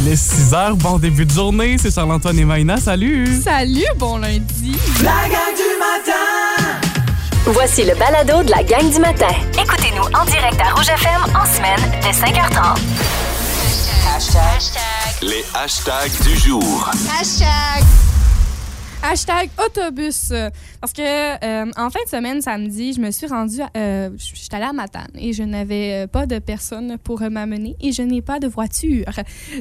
Il 0.00 0.06
est 0.06 0.14
6 0.16 0.52
h, 0.52 0.74
bon 0.74 0.96
début 0.98 1.26
de 1.26 1.32
journée, 1.32 1.76
c'est 1.76 1.92
Charles-Antoine 1.92 2.38
et 2.38 2.44
Maïna, 2.44 2.76
salut! 2.76 3.42
Salut, 3.42 3.82
bon 3.96 4.18
lundi! 4.18 4.78
La 5.02 5.28
gang 5.28 5.54
du 5.56 5.76
matin! 5.76 6.12
Voici 7.46 7.82
le 7.82 7.96
balado 7.96 8.44
de 8.44 8.50
la 8.52 8.62
gang 8.62 8.88
du 8.92 9.00
matin. 9.00 9.26
Écoutez-nous 9.60 10.04
en 10.16 10.24
direct 10.24 10.60
à 10.60 10.72
Rouge 10.72 10.88
FM 10.88 11.22
en 11.34 11.44
semaine 11.44 11.80
dès 12.00 12.12
5h30. 12.12 12.78
Les 15.22 15.44
hashtags 15.52 16.22
du 16.22 16.36
jour. 16.36 16.90
Hashtag! 17.18 18.07
Hashtag 19.02 19.50
autobus. 19.64 20.32
Parce 20.80 20.92
que 20.92 21.02
euh, 21.02 21.70
en 21.76 21.90
fin 21.90 22.00
de 22.04 22.08
semaine, 22.08 22.42
samedi, 22.42 22.92
je 22.92 23.00
me 23.00 23.10
suis 23.10 23.26
rendue, 23.26 23.60
euh, 23.76 24.10
je 24.16 24.36
suis 24.36 24.48
allée 24.52 24.64
à 24.64 24.72
Matane 24.72 25.10
et 25.14 25.32
je 25.32 25.42
n'avais 25.42 26.06
pas 26.08 26.26
de 26.26 26.38
personne 26.38 26.98
pour 26.98 27.20
m'amener 27.20 27.76
et 27.80 27.92
je 27.92 28.02
n'ai 28.02 28.22
pas 28.22 28.38
de 28.38 28.48
voiture. 28.48 29.06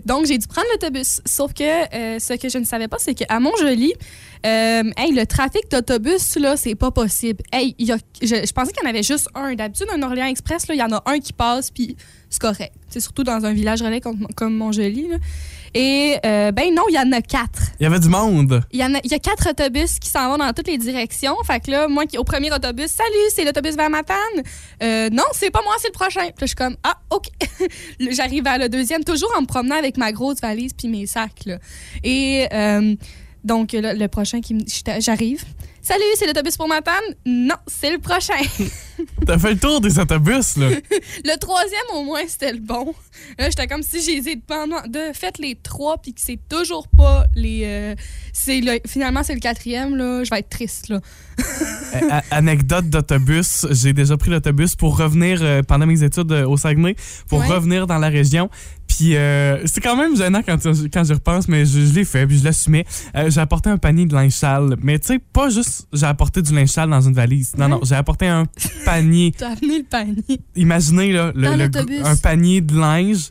Donc, 0.05 0.25
j'ai 0.25 0.37
dû 0.37 0.47
prendre 0.47 0.67
l'autobus. 0.73 1.21
Sauf 1.25 1.53
que 1.53 1.63
euh, 1.63 2.19
ce 2.19 2.33
que 2.33 2.49
je 2.49 2.57
ne 2.57 2.65
savais 2.65 2.87
pas, 2.87 2.97
c'est 2.99 3.13
qu'à 3.13 3.39
Montjoli, 3.39 3.93
euh, 4.45 4.83
hey, 4.97 5.13
le 5.13 5.25
trafic 5.25 5.69
d'autobus, 5.71 6.37
là, 6.37 6.57
c'est 6.57 6.75
pas 6.75 6.91
possible. 6.91 7.43
Hey, 7.51 7.75
y 7.79 7.91
a, 7.91 7.97
je, 8.21 8.51
pensais 8.53 8.71
qu'il 8.71 8.83
y 8.83 8.87
en 8.87 8.89
avait 8.89 9.03
juste 9.03 9.29
un. 9.35 9.55
D'habitude, 9.55 9.87
un 9.93 10.01
Orléans 10.01 10.27
Express, 10.27 10.65
il 10.69 10.75
y 10.75 10.83
en 10.83 10.91
a 10.91 11.03
un 11.05 11.19
qui 11.19 11.33
passe, 11.33 11.71
puis 11.71 11.95
c'est 12.29 12.41
correct. 12.41 12.73
C'est 12.89 12.99
surtout 12.99 13.23
dans 13.23 13.45
un 13.45 13.53
village 13.53 13.81
relais 13.81 14.01
comme, 14.01 14.27
comme 14.35 14.55
Montjoli. 14.55 15.07
là. 15.07 15.17
Et 15.73 16.17
euh, 16.25 16.51
ben 16.51 16.73
non, 16.73 16.83
il 16.89 16.95
y 16.95 16.99
en 16.99 17.11
a 17.11 17.21
quatre. 17.21 17.61
Il 17.79 17.83
y 17.83 17.85
avait 17.85 17.99
du 17.99 18.09
monde. 18.09 18.61
Il 18.71 18.79
y, 18.79 18.83
en 18.83 18.93
a, 18.95 18.99
il 19.03 19.11
y 19.11 19.13
a 19.13 19.19
quatre 19.19 19.49
autobus 19.49 19.99
qui 19.99 20.09
s'en 20.09 20.29
vont 20.29 20.37
dans 20.37 20.51
toutes 20.53 20.67
les 20.67 20.77
directions. 20.77 21.35
Fait 21.45 21.59
que 21.59 21.71
là, 21.71 21.87
moi, 21.87 22.05
qui 22.05 22.17
au 22.17 22.23
premier 22.23 22.51
autobus, 22.51 22.87
salut, 22.87 23.09
c'est 23.33 23.43
l'autobus 23.43 23.75
vers 23.75 23.89
Matane. 23.89 24.17
Euh, 24.83 25.09
non, 25.11 25.23
c'est 25.33 25.51
pas 25.51 25.61
moi, 25.63 25.75
c'est 25.79 25.89
le 25.89 25.93
prochain. 25.93 26.21
Puis 26.21 26.29
là, 26.29 26.33
je 26.41 26.45
suis 26.47 26.55
comme, 26.55 26.77
ah, 26.83 26.97
OK. 27.09 27.25
J'arrive 28.11 28.47
à 28.47 28.57
le 28.57 28.69
deuxième, 28.69 29.03
toujours 29.03 29.31
en 29.37 29.41
me 29.41 29.47
promenant 29.47 29.75
avec 29.75 29.97
ma 29.97 30.11
grosse 30.11 30.39
valise 30.41 30.73
puis 30.73 30.87
mes 30.87 31.05
sacs. 31.05 31.45
Là. 31.45 31.57
Et 32.03 32.47
euh, 32.53 32.95
donc, 33.43 33.73
là, 33.73 33.93
le 33.93 34.07
prochain, 34.07 34.41
qui 34.41 34.53
me- 34.55 34.99
j'arrive. 34.99 35.43
Salut, 35.87 36.03
c'est 36.17 36.25
l'autobus 36.27 36.57
pour 36.57 36.67
Matane. 36.67 36.95
Non, 37.25 37.55
c'est 37.65 37.91
le 37.91 37.97
prochain. 37.99 38.33
T'as 39.25 39.37
fait 39.37 39.53
le 39.53 39.57
tour 39.59 39.79
des 39.79 39.97
autobus, 39.99 40.57
là. 40.57 40.67
le 40.69 41.39
troisième, 41.39 41.79
au 41.93 42.03
moins, 42.03 42.23
c'était 42.27 42.51
le 42.51 42.59
bon. 42.59 42.93
Là, 43.39 43.49
j'étais 43.49 43.67
comme 43.67 43.83
si 43.83 44.01
j'ai 44.01 44.35
pendant- 44.35 44.81
de 44.85 45.13
fait 45.13 45.37
les 45.37 45.55
trois 45.55 45.97
puis 45.97 46.13
que 46.13 46.19
c'est 46.19 46.39
toujours 46.49 46.89
pas 46.89 47.23
les. 47.35 47.61
euh, 47.65 47.95
c'est 48.33 48.59
le- 48.59 48.81
finalement, 48.85 49.23
c'est 49.23 49.33
le 49.35 49.39
quatrième, 49.39 49.95
là. 49.95 50.25
Je 50.25 50.29
vais 50.29 50.39
être 50.39 50.49
triste, 50.49 50.89
là. 50.89 50.99
Euh, 51.95 52.19
anecdote 52.31 52.89
d'autobus, 52.89 53.65
j'ai 53.71 53.93
déjà 53.93 54.17
pris 54.17 54.29
l'autobus 54.29 54.75
pour 54.75 54.97
revenir 54.97 55.39
euh, 55.41 55.61
pendant 55.63 55.85
mes 55.85 56.03
études 56.03 56.31
euh, 56.33 56.45
au 56.47 56.57
Saguenay, 56.57 56.95
pour 57.29 57.39
Ouais. 57.39 57.47
revenir 57.47 57.87
dans 57.87 57.97
la 57.97 58.09
région. 58.09 58.49
Puis 58.97 59.15
euh, 59.15 59.59
c'est 59.65 59.79
quand 59.81 59.95
même 59.95 60.15
gênant 60.17 60.41
quand, 60.43 60.57
quand 60.91 61.03
j'y 61.03 61.13
repense, 61.13 61.47
mais 61.47 61.65
je, 61.67 61.81
je 61.85 61.93
l'ai 61.93 62.03
fait, 62.03 62.25
puis 62.25 62.39
je 62.39 62.43
l'assumais. 62.43 62.83
Euh, 63.15 63.29
j'ai 63.29 63.39
apporté 63.39 63.69
un 63.69 63.77
panier 63.77 64.05
de 64.07 64.13
linge 64.15 64.31
sale. 64.31 64.75
Mais 64.81 64.97
tu 64.97 65.07
sais, 65.07 65.19
pas 65.19 65.49
juste 65.49 65.87
j'ai 65.93 66.05
apporté 66.07 66.41
du 66.41 66.53
linge 66.53 66.69
sale 66.69 66.89
dans 66.89 67.01
une 67.01 67.13
valise. 67.13 67.53
Non, 67.57 67.67
non, 67.69 67.79
j'ai 67.83 67.93
apporté 67.95 68.25
un 68.27 68.45
panier. 68.85 69.33
T'as 69.37 69.49
amené 69.51 69.77
le 69.79 69.83
panier. 69.83 70.41
Imaginez 70.55 71.11
là, 71.13 71.31
le- 71.35 71.55
le- 71.55 72.05
un 72.05 72.15
panier 72.15 72.61
de 72.61 72.75
linge 72.75 73.29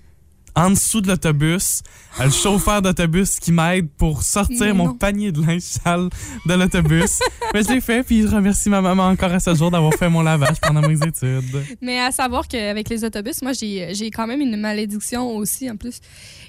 en 0.56 0.70
dessous 0.70 1.02
de 1.02 1.08
l'autobus, 1.08 1.82
le 2.18 2.30
chauffeur 2.30 2.80
d'autobus 2.80 3.38
qui 3.38 3.52
m'aide 3.52 3.88
pour 3.98 4.22
sortir 4.22 4.74
mon 4.74 4.94
panier 4.94 5.30
de 5.30 5.46
linge 5.46 5.60
sale 5.60 6.08
de 6.46 6.54
l'autobus. 6.54 7.20
Mais 7.54 7.62
je 7.62 7.68
l'ai 7.68 7.80
fait, 7.82 8.02
puis 8.02 8.22
je 8.22 8.28
remercie 8.28 8.70
ma 8.70 8.80
maman 8.80 9.08
encore 9.08 9.32
à 9.32 9.38
ce 9.38 9.54
jour 9.54 9.70
d'avoir 9.70 9.92
fait 9.94 10.08
mon 10.08 10.22
lavage 10.22 10.58
pendant 10.62 10.80
mes 10.80 10.96
études. 11.06 11.62
Mais 11.82 12.00
à 12.00 12.10
savoir 12.10 12.48
qu'avec 12.48 12.88
les 12.88 13.04
autobus, 13.04 13.42
moi, 13.42 13.52
j'ai 13.52 13.94
j'ai 13.94 14.10
quand 14.10 14.26
même 14.26 14.40
une 14.40 14.56
malédiction 14.56 15.36
aussi, 15.36 15.70
en 15.70 15.76
plus. 15.76 16.00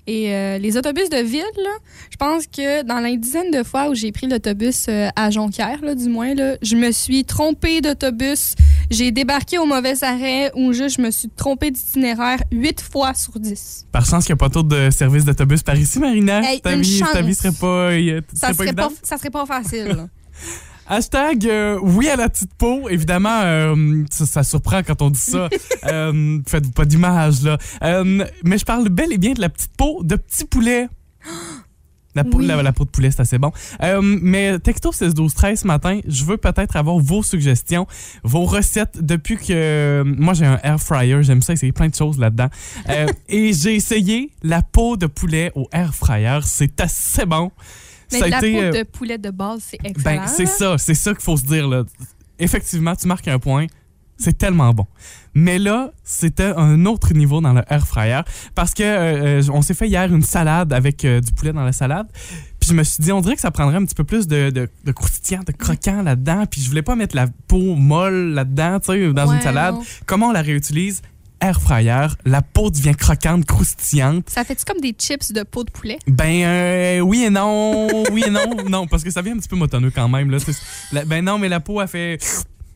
Et 0.08 0.34
euh, 0.34 0.58
les 0.58 0.78
autobus 0.78 1.10
de 1.10 1.18
ville, 1.18 1.42
là, 1.58 1.78
je 2.10 2.16
pense 2.16 2.48
que 2.48 2.84
dans 2.84 3.02
la 3.02 3.14
dizaine 3.18 3.52
de 3.52 3.62
fois 3.62 3.90
où 3.90 3.94
j'ai 3.94 4.14
pris 4.14 4.28
l'autobus 4.28 4.86
euh, 4.88 5.10
à 5.18 5.30
Jonquière, 5.32 5.82
là, 5.82 5.96
du 5.96 6.08
moins, 6.08 6.34
là, 6.34 6.56
je 6.62 6.78
me 6.78 6.92
suis 6.92 7.26
trompée 7.26 7.82
d'autobus. 7.82 8.56
J'ai 8.90 9.12
débarqué 9.12 9.58
au 9.58 9.66
mauvais 9.66 10.02
arrêt 10.04 10.52
ou 10.56 10.72
juste 10.72 10.98
je 10.98 11.02
me 11.02 11.12
suis 11.12 11.30
trompée 11.30 11.72
d'itinéraire 11.72 12.40
huit 12.52 12.82
fois 12.82 13.14
sur 13.14 13.38
dix. 13.40 13.86
Par 13.92 14.06
chance 14.06 14.26
qu'il 14.26 14.34
n'y 14.34 14.38
a 14.38 14.44
pas 14.44 14.50
trop 14.50 14.64
de 14.64 14.90
services 14.92 15.26
d'autobus 15.26 15.62
par 15.62 15.76
ici, 15.76 16.00
Marina. 16.00 16.42
Hey, 16.42 16.62
ta, 16.62 16.74
une 16.74 16.82
vie, 16.82 17.04
ta 17.12 17.22
vie 17.22 17.36
serait 17.36 17.52
pas, 17.52 17.92
euh, 17.92 18.22
Ça 18.34 18.54
serait 18.54 18.54
pas 18.54 18.54
serait 18.54 18.74
pas, 18.74 18.84
évidente. 18.84 19.00
ça 19.04 19.18
serait 19.18 19.30
pas 19.30 19.46
facile. 19.46 20.08
Hashtag 20.90 21.46
euh, 21.48 21.78
oui 21.82 22.08
à 22.08 22.16
la 22.16 22.30
petite 22.30 22.54
peau. 22.54 22.88
Évidemment, 22.88 23.42
euh, 23.44 24.04
ça, 24.10 24.26
ça 24.26 24.44
surprend 24.44 24.84
quand 24.84 25.02
on 25.02 25.10
dit 25.10 25.20
ça. 25.20 25.50
euh, 25.88 26.40
Faites-vous 26.48 26.72
pas 26.72 26.86
d'image, 26.86 27.42
là. 27.42 27.58
Euh, 27.84 28.26
mais 28.44 28.58
je 28.58 28.64
parle 28.64 28.88
bel 28.88 29.12
et 29.12 29.18
bien 29.18 29.34
de 29.34 29.42
la 29.42 29.50
petite 29.50 29.76
peau 29.78 30.02
de 30.04 30.16
petit 30.16 30.46
poulet. 30.46 30.88
La, 32.18 32.24
peau, 32.24 32.40
Oui. 32.40 32.48
la, 32.48 32.62
la 32.62 32.72
peau 32.74 32.84
de 32.84 32.90
poulet, 32.90 33.12
c'est 33.12 33.22
assez 33.22 33.38
bon. 33.38 33.52
Euh, 33.82 34.02
mais 34.04 34.60
texto 34.60 34.92
16 34.92 35.14
12 35.14 35.34
13 35.34 35.60
ce 35.62 35.68
matin, 35.68 36.00
je 36.08 36.26
veux 36.26 36.38
peut-être 36.38 36.76
avoir 36.76 36.98
vos 36.98 37.24
suggestions, 37.24 37.88
vos 38.24 38.44
recettes 38.46 38.98
depuis 39.02 39.38
que 39.38 40.04
moi 40.06 40.34
j'ai 40.34 40.46
un 40.46 40.60
air 40.64 40.80
fryer, 40.82 41.24
j'aime 41.24 41.42
ça 41.42 41.54
essayer 41.54 41.72
plein 41.72 41.88
de 41.88 41.96
choses 41.96 42.20
là-dedans. 42.20 42.48
Euh, 42.90 43.08
et 43.30 43.54
j'ai 43.54 43.76
essayé 43.76 44.32
la 44.44 44.62
peau 44.62 44.98
de 44.98 45.06
poulet 45.08 45.52
au 45.56 45.68
air 45.72 45.94
fryer, 45.96 46.40
c'est 46.44 46.82
assez 46.82 47.26
bon. 47.26 47.52
Mais 48.12 48.20
Ça 48.20 48.26
a 48.26 48.30
la 48.30 48.38
été, 48.40 48.54
peau 48.54 48.62
euh, 48.62 48.72
de 48.72 48.84
poulet 48.84 49.18
de 49.18 49.30
base, 49.30 49.60
c'est 49.70 49.80
excellent. 49.84 50.22
ben, 50.22 50.28
c'est 50.28 50.44
là. 50.46 50.50
ça, 50.50 50.78
c'est 50.78 50.94
ça 50.94 51.12
qu'il 51.14 51.24
faut 51.24 51.38
se 51.38 51.46
dire. 51.46 51.68
Là. 51.68 51.84
Effectivement, 52.40 52.96
tu 52.96 53.08
marques 53.08 53.28
un 53.28 53.40
point. 53.40 53.68
C'est 54.18 54.38
tellement 54.38 54.74
bon. 54.74 54.86
Mais 55.36 55.60
là, 55.60 55.92
c'était 56.04 56.52
un 56.58 56.86
autre 56.88 57.14
niveau 57.14 57.40
dans 57.42 57.54
le 57.54 57.62
air 57.70 57.86
fryer 57.86 58.22
parce 58.56 58.74
que 58.74 58.82
euh, 58.82 59.42
euh, 59.42 59.44
on 59.54 59.62
s'est 59.62 59.76
fait 59.76 59.88
hier 59.88 60.12
une 60.12 60.24
salade 60.24 60.74
avec 60.74 61.06
euh, 61.06 61.22
du 61.22 61.32
poulet 61.32 61.54
dans 61.54 61.64
la 61.64 61.72
salade. 61.74 62.08
Puis 62.60 62.70
je 62.70 62.74
me 62.74 62.84
suis 62.84 63.04
dit, 63.04 63.12
on 63.12 63.22
dirait 63.22 63.36
que 63.36 63.42
ça 63.42 63.52
prendrait 63.52 63.78
un 63.78 63.86
petit 63.86 63.94
peu 63.94 64.04
plus 64.04 64.28
de, 64.28 64.50
de, 64.50 64.68
de 64.84 64.92
croustillant, 64.92 65.42
de 65.46 65.52
croquant 65.52 66.02
là-dedans. 66.02 66.46
Puis 66.50 66.62
je 66.62 66.70
voulais 66.70 66.82
pas 66.82 66.96
mettre 66.96 67.16
la 67.16 67.28
peau 67.48 67.76
molle 67.76 68.34
là-dedans, 68.34 68.80
tu 68.80 68.92
sais, 68.94 69.14
dans 69.14 69.32
une 69.32 69.42
salade. 69.42 69.76
non. 69.76 69.84
Comment 70.08 70.30
on 70.30 70.32
la 70.32 70.42
réutilise? 70.42 71.02
Air 71.40 71.62
fryer, 71.62 72.08
la 72.26 72.42
peau 72.42 72.72
devient 72.72 72.96
croquante, 72.96 73.46
croustillante. 73.46 74.28
Ça 74.28 74.44
fait 74.44 74.58
comme 74.66 74.82
des 74.82 74.96
chips 74.98 75.32
de 75.32 75.44
peau 75.44 75.64
de 75.64 75.70
poulet? 75.70 76.00
Ben 76.08 76.44
euh, 76.44 77.00
oui 77.02 77.26
et 77.26 77.30
non, 77.30 77.88
oui 78.12 78.24
et 78.26 78.32
non, 78.32 78.42
non 78.68 78.88
parce 78.88 79.04
que 79.04 79.12
ça 79.12 79.22
vient 79.22 79.34
un 79.34 79.38
petit 79.38 79.48
peu 79.48 79.56
motonneux 79.56 79.92
quand 79.92 80.10
même 80.10 80.32
là. 80.32 80.40
La- 80.92 81.06
ben 81.06 81.24
non, 81.24 81.38
mais 81.38 81.48
la 81.48 81.60
peau 81.60 81.80
elle 81.80 81.88
fait, 81.88 82.18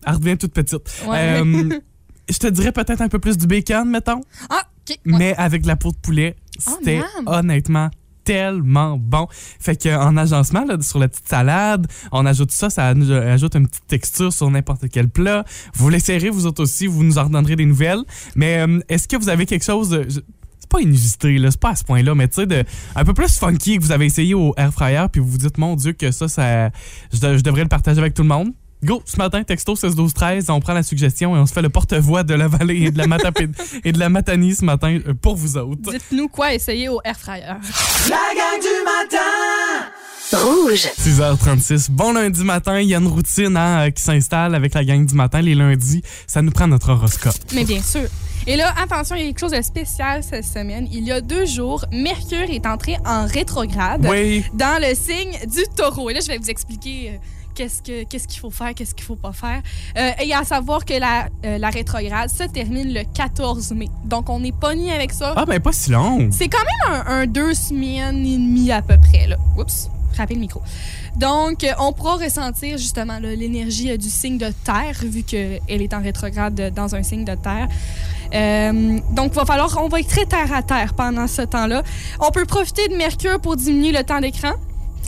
elle 0.05 0.13
redevient 0.13 0.37
toute 0.37 0.53
petite. 0.53 0.81
Ouais. 1.07 1.41
Euh, 1.41 1.79
je 2.29 2.37
te 2.37 2.47
dirais 2.47 2.71
peut-être 2.71 3.01
un 3.01 3.09
peu 3.09 3.19
plus 3.19 3.37
du 3.37 3.47
bacon, 3.47 3.89
mettons, 3.89 4.21
Ah, 4.49 4.61
OK. 4.89 4.89
ouais. 4.89 4.97
mais 5.05 5.35
avec 5.37 5.65
la 5.65 5.75
peau 5.75 5.91
de 5.91 5.97
poulet, 5.97 6.35
Oh, 6.67 6.71
c'était 6.77 7.01
honnêtement 7.25 7.89
tellement 8.23 8.97
bon. 8.99 9.27
Fait 9.31 9.75
que 9.75 9.89
en 9.89 10.15
agencement 10.15 10.63
là, 10.63 10.77
sur 10.81 10.99
la 10.99 11.07
petite 11.07 11.27
salade, 11.27 11.87
on 12.11 12.23
ajoute 12.27 12.51
ça, 12.51 12.69
ça 12.69 12.89
ajoute 12.89 13.55
une 13.55 13.67
petite 13.67 13.87
texture 13.87 14.31
sur 14.31 14.51
n'importe 14.51 14.85
quel 14.91 15.09
plat. 15.09 15.43
Vous 15.73 15.89
l'essayerez 15.89 16.29
vous 16.29 16.45
autres 16.45 16.61
aussi, 16.61 16.85
vous 16.85 17.03
nous 17.03 17.17
en 17.17 17.23
redonnerez 17.23 17.55
des 17.55 17.65
nouvelles. 17.65 18.03
Mais 18.35 18.59
euh, 18.59 18.79
est-ce 18.89 19.07
que 19.07 19.17
vous 19.17 19.29
avez 19.29 19.47
quelque 19.47 19.65
chose 19.65 19.89
de 19.89 20.03
je- 20.07 20.19
c'est 20.59 20.69
pas 20.69 20.81
inusité 20.81 21.39
là, 21.39 21.49
c'est 21.49 21.59
pas 21.59 21.71
à 21.71 21.75
ce 21.75 21.83
point-là, 21.83 22.13
mais 22.13 22.27
tu 22.27 22.35
sais 22.35 22.45
de 22.45 22.63
un 22.95 23.03
peu 23.03 23.15
plus 23.15 23.39
funky 23.39 23.77
que 23.79 23.83
vous 23.83 23.91
avez 23.91 24.05
essayé 24.05 24.35
au 24.35 24.53
air 24.55 24.71
fryer 24.71 25.05
puis 25.11 25.19
vous 25.19 25.27
vous 25.27 25.37
dites 25.39 25.57
mon 25.57 25.75
dieu 25.75 25.93
que 25.93 26.11
ça 26.11 26.27
ça 26.27 26.69
je, 27.11 27.19
de- 27.19 27.37
je 27.37 27.41
devrais 27.41 27.63
le 27.63 27.69
partager 27.69 27.99
avec 27.99 28.13
tout 28.13 28.21
le 28.21 28.29
monde. 28.29 28.51
Go, 28.83 29.03
ce 29.05 29.17
matin, 29.17 29.43
texto 29.43 29.75
16 29.75 29.95
12 29.95 30.13
13, 30.13 30.49
on 30.49 30.59
prend 30.59 30.73
la 30.73 30.81
suggestion 30.81 31.35
et 31.35 31.39
on 31.39 31.45
se 31.45 31.53
fait 31.53 31.61
le 31.61 31.69
porte-voix 31.69 32.23
de 32.23 32.33
la 32.33 32.47
vallée 32.47 32.83
et 32.85 32.91
de 32.91 32.97
la, 32.97 33.05
Matapé- 33.05 33.49
et 33.83 33.91
de 33.91 33.99
la 33.99 34.09
Matanie 34.09 34.55
ce 34.55 34.65
matin 34.65 34.99
euh, 35.07 35.13
pour 35.13 35.35
vous 35.35 35.55
autres. 35.57 35.91
Dites-nous 35.91 36.27
quoi 36.27 36.53
essayer 36.53 36.89
au 36.89 36.99
air 37.03 37.15
fryer. 37.19 37.43
La 38.09 38.15
gang 38.35 38.59
du 38.59 38.83
matin! 38.83 39.87
Rouge. 40.33 40.87
6h36. 40.99 41.91
Bon 41.91 42.13
lundi 42.13 42.43
matin, 42.43 42.79
il 42.79 42.87
y 42.87 42.95
a 42.95 42.97
une 42.97 43.07
routine 43.07 43.55
hein, 43.57 43.87
euh, 43.87 43.89
qui 43.91 44.01
s'installe 44.01 44.55
avec 44.55 44.73
la 44.73 44.83
gang 44.83 45.05
du 45.05 45.13
matin 45.13 45.41
les 45.41 45.53
lundis. 45.55 46.01
Ça 46.25 46.41
nous 46.41 46.51
prend 46.51 46.67
notre 46.67 46.89
horoscope. 46.89 47.35
Mais 47.53 47.65
bien 47.65 47.81
sûr. 47.83 48.07
Et 48.47 48.55
là, 48.55 48.73
attention, 48.81 49.15
il 49.15 49.19
y 49.19 49.23
a 49.25 49.27
quelque 49.27 49.39
chose 49.41 49.51
de 49.51 49.61
spécial 49.61 50.23
cette 50.23 50.45
semaine. 50.45 50.87
Il 50.91 51.03
y 51.03 51.11
a 51.11 51.21
deux 51.21 51.45
jours, 51.45 51.85
Mercure 51.91 52.49
est 52.49 52.65
entré 52.65 52.97
en 53.05 53.27
rétrograde 53.27 54.07
Oui, 54.09 54.43
dans 54.53 54.81
le 54.81 54.95
signe 54.95 55.37
du 55.47 55.63
taureau. 55.75 56.09
Et 56.09 56.13
là, 56.15 56.21
je 56.21 56.27
vais 56.29 56.37
vous 56.39 56.49
expliquer 56.49 57.09
euh, 57.11 57.17
qu'est-ce 57.53 57.81
que- 57.81 58.03
qu'est-ce 58.03 58.27
qu'il 58.27 58.39
faut 58.39 58.49
faire, 58.51 58.73
qu'est-ce 58.73 58.93
qu'il 58.95 59.05
faut 59.05 59.15
pas 59.15 59.33
faire. 59.33 59.61
Euh, 59.97 60.11
et 60.23 60.33
à 60.33 60.43
savoir 60.43 60.85
que 60.85 60.93
la, 60.93 61.27
euh, 61.45 61.57
la 61.57 61.69
rétrograde 61.69 62.29
se 62.29 62.43
termine 62.43 62.93
le 62.93 63.03
14 63.13 63.71
mai. 63.73 63.89
Donc, 64.05 64.29
on 64.29 64.43
est 64.43 64.57
pogné 64.57 64.91
avec 64.93 65.11
ça. 65.11 65.33
ah 65.35 65.45
ben 65.45 65.59
pas 65.59 65.71
si 65.71 65.91
long. 65.91 66.29
C'est 66.31 66.47
quand 66.49 66.57
même 66.87 67.03
un, 67.07 67.11
un 67.21 67.25
deux 67.27 67.53
semaines 67.53 68.25
et 68.25 68.37
demie 68.37 68.71
à 68.71 68.81
peu 68.81 68.97
près. 68.97 69.27
Là. 69.27 69.37
Oups, 69.57 69.89
frappez 70.13 70.33
le 70.35 70.39
micro. 70.41 70.61
Donc, 71.17 71.63
euh, 71.63 71.71
on 71.79 71.91
pourra 71.91 72.15
ressentir 72.15 72.77
justement 72.77 73.19
l'énergie 73.19 73.91
euh, 73.91 73.97
du 73.97 74.09
signe 74.09 74.37
de 74.37 74.49
terre, 74.63 74.95
vu 75.03 75.23
qu'elle 75.23 75.59
est 75.67 75.93
en 75.93 76.01
rétrograde 76.01 76.73
dans 76.73 76.95
un 76.95 77.03
signe 77.03 77.25
de 77.25 77.35
terre. 77.35 77.67
Euh, 78.33 78.97
donc, 79.11 79.33
va 79.33 79.43
falloir, 79.45 79.77
on 79.83 79.89
va 79.89 79.99
être 79.99 80.07
très 80.07 80.25
terre 80.25 80.53
à 80.53 80.63
terre 80.63 80.93
pendant 80.93 81.27
ce 81.27 81.41
temps-là. 81.41 81.83
On 82.21 82.31
peut 82.31 82.45
profiter 82.45 82.87
de 82.87 82.95
Mercure 82.95 83.39
pour 83.41 83.57
diminuer 83.57 83.91
le 83.91 84.03
temps 84.03 84.21
d'écran. 84.21 84.51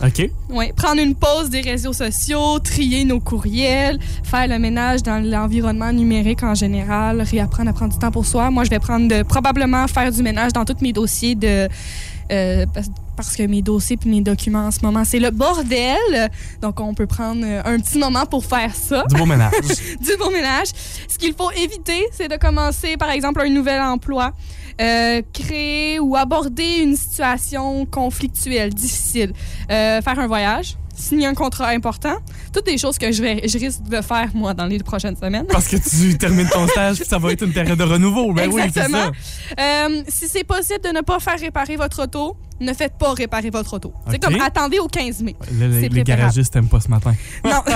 OK. 0.01 0.29
Ouais, 0.49 0.73
prendre 0.75 1.01
une 1.01 1.15
pause 1.15 1.49
des 1.49 1.61
réseaux 1.61 1.93
sociaux, 1.93 2.59
trier 2.59 3.05
nos 3.05 3.19
courriels, 3.19 3.99
faire 4.23 4.47
le 4.47 4.59
ménage 4.59 5.03
dans 5.03 5.23
l'environnement 5.23 5.91
numérique 5.93 6.43
en 6.43 6.55
général, 6.55 7.21
réapprendre 7.21 7.69
à 7.69 7.73
prendre 7.73 7.93
du 7.93 7.99
temps 7.99 8.11
pour 8.11 8.25
soi. 8.25 8.49
Moi, 8.51 8.63
je 8.63 8.69
vais 8.69 8.79
prendre 8.79 9.07
de, 9.07 9.23
probablement 9.23 9.87
faire 9.87 10.11
du 10.11 10.23
ménage 10.23 10.51
dans 10.53 10.65
tous 10.65 10.81
mes 10.81 10.93
dossiers 10.93 11.35
de 11.35 11.67
euh, 12.31 12.65
parce- 12.73 13.35
que 13.37 13.43
mes 13.43 13.61
dossiers 13.61 13.95
puis 13.95 14.09
mes 14.09 14.21
documents 14.21 14.65
en 14.67 14.71
ce 14.71 14.79
moment, 14.81 15.03
c'est 15.05 15.19
le 15.19 15.29
bordel. 15.29 16.29
Donc, 16.61 16.79
on 16.79 16.93
peut 16.95 17.05
prendre 17.05 17.41
euh, 17.45 17.61
un 17.63 17.79
petit 17.79 17.99
moment 17.99 18.25
pour 18.25 18.43
faire 18.43 18.73
ça, 18.75 19.03
Du 19.09 19.15
beau 19.15 19.25
ménage. 19.25 19.51
du 20.01 20.17
bon 20.17 20.31
ménage. 20.31 20.69
Ce 21.07 21.17
qu'il 21.19 21.33
faut 21.33 21.51
éviter, 21.51 22.05
c'est 22.11 22.27
de 22.27 22.37
commencer, 22.37 22.97
par 22.97 23.11
exemple, 23.11 23.41
un 23.41 23.49
nouvel 23.49 23.81
emploi, 23.81 24.31
euh, 24.81 25.21
créer 25.33 25.99
ou 25.99 26.15
aborder 26.15 26.79
une 26.83 26.95
situation 26.95 27.85
conflictuelle, 27.85 28.73
difficile, 28.73 29.33
euh, 29.71 30.01
faire 30.01 30.19
un 30.19 30.27
voyage, 30.27 30.77
signer 30.95 31.27
un 31.27 31.33
contrat 31.33 31.69
important, 31.69 32.15
toutes 32.53 32.65
des 32.65 32.77
choses 32.77 32.97
que 32.97 33.11
je, 33.11 33.21
vais, 33.21 33.47
je 33.47 33.57
risque 33.57 33.83
de 33.83 34.01
faire, 34.01 34.29
moi, 34.33 34.53
dans 34.53 34.65
les 34.65 34.79
prochaines 34.79 35.15
semaines. 35.15 35.45
Parce 35.49 35.67
que 35.67 35.77
tu 35.77 36.17
termines 36.19 36.49
ton 36.49 36.67
stage 36.67 36.97
puis 36.97 37.05
ça 37.07 37.17
va 37.17 37.31
être 37.31 37.43
une 37.43 37.53
période 37.53 37.77
de 37.77 37.83
renouveau. 37.83 38.33
Ben 38.33 38.49
oui, 38.51 38.61
c'est 38.65 38.79
ça. 38.79 38.85
Exactement. 38.85 39.11
Euh, 39.59 40.03
si 40.07 40.27
c'est 40.27 40.43
possible 40.43 40.81
de 40.83 40.89
ne 40.89 41.01
pas 41.01 41.19
faire 41.19 41.39
réparer 41.39 41.75
votre 41.75 42.03
auto, 42.03 42.37
ne 42.63 42.73
faites 42.73 42.97
pas 42.97 43.13
réparer 43.13 43.49
votre 43.49 43.73
auto. 43.73 43.93
C'est 44.09 44.19
comme 44.21 44.35
attendez 44.41 44.79
au 44.79 44.87
15 44.87 45.21
mai. 45.21 45.35
Le- 45.51 45.67
le- 45.67 45.87
les 45.87 46.03
garagistes 46.03 46.53
t'aiment 46.53 46.67
pas 46.67 46.79
ce 46.79 46.87
matin. 46.89 47.13
Non. 47.43 47.61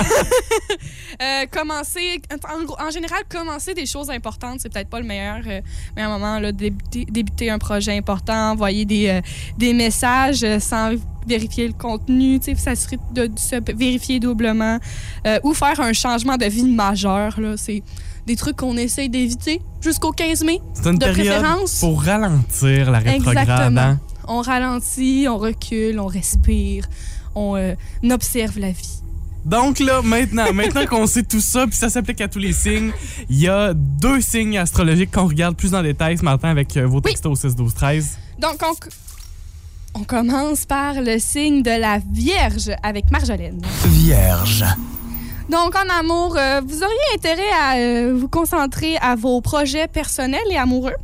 Euh, 1.20 1.46
commencer, 1.50 2.20
en, 2.44 2.86
en 2.86 2.90
général, 2.90 3.22
commencer 3.28 3.74
des 3.74 3.86
choses 3.86 4.08
importantes, 4.08 4.60
c'est 4.60 4.72
peut-être 4.72 4.88
pas 4.88 5.00
le 5.00 5.06
meilleur, 5.06 5.40
euh, 5.48 5.60
meilleur 5.96 6.12
moment. 6.12 6.38
Là, 6.38 6.52
débuter, 6.52 7.06
débuter 7.10 7.50
un 7.50 7.58
projet 7.58 7.96
important, 7.96 8.52
envoyer 8.52 8.84
des, 8.84 9.08
euh, 9.08 9.20
des 9.56 9.72
messages 9.74 10.44
euh, 10.44 10.60
sans 10.60 10.92
vérifier 11.26 11.66
le 11.66 11.72
contenu, 11.72 12.38
s'assurer 12.56 12.98
de, 13.12 13.26
de 13.26 13.38
se 13.38 13.56
vérifier 13.74 14.20
doublement, 14.20 14.78
euh, 15.26 15.40
ou 15.42 15.54
faire 15.54 15.80
un 15.80 15.92
changement 15.92 16.36
de 16.36 16.44
vie 16.46 16.62
majeur. 16.68 17.36
C'est 17.56 17.82
des 18.26 18.36
trucs 18.36 18.56
qu'on 18.56 18.76
essaye 18.76 19.08
d'éviter 19.08 19.60
jusqu'au 19.80 20.12
15 20.12 20.44
mai. 20.44 20.60
C'est 20.74 20.86
une 20.88 20.98
De 20.98 21.04
période 21.06 21.34
préférence. 21.40 21.80
pour 21.80 22.00
ralentir 22.02 22.92
la 22.92 22.98
rétrograde. 23.00 23.98
On 24.28 24.42
ralentit, 24.42 25.26
on 25.28 25.38
recule, 25.38 25.98
on 25.98 26.06
respire, 26.06 26.84
on 27.34 27.56
euh, 27.56 27.74
observe 28.10 28.58
la 28.58 28.70
vie. 28.70 29.00
Donc 29.44 29.78
là, 29.78 30.02
maintenant, 30.02 30.52
maintenant 30.52 30.84
qu'on 30.86 31.06
sait 31.06 31.22
tout 31.22 31.40
ça, 31.40 31.66
puis 31.66 31.76
ça 31.76 31.88
s'applique 31.88 32.20
à 32.20 32.28
tous 32.28 32.38
les 32.38 32.52
signes, 32.52 32.92
il 33.30 33.40
y 33.40 33.48
a 33.48 33.72
deux 33.74 34.20
signes 34.20 34.58
astrologiques 34.58 35.10
qu'on 35.10 35.26
regarde 35.26 35.56
plus 35.56 35.74
en 35.74 35.82
détail 35.82 36.18
ce 36.18 36.24
matin 36.24 36.50
avec 36.50 36.76
euh, 36.76 36.86
vos 36.86 37.00
textos 37.00 37.32
au 37.32 37.48
6 37.48 37.56
12 37.56 37.74
13. 37.74 38.18
Donc, 38.38 38.56
on, 38.62 40.00
on 40.00 40.04
commence 40.04 40.66
par 40.66 41.00
le 41.00 41.18
signe 41.18 41.62
de 41.62 41.80
la 41.80 41.98
Vierge 42.12 42.70
avec 42.82 43.10
Marjolaine. 43.10 43.62
Vierge. 43.86 44.64
Donc, 45.48 45.74
en 45.76 45.88
amour, 45.98 46.36
euh, 46.36 46.60
vous 46.66 46.82
auriez 46.82 47.14
intérêt 47.14 47.50
à 47.58 47.76
euh, 47.76 48.14
vous 48.14 48.28
concentrer 48.28 48.98
à 48.98 49.16
vos 49.16 49.40
projets 49.40 49.88
personnels 49.88 50.40
et 50.50 50.58
amoureux? 50.58 50.96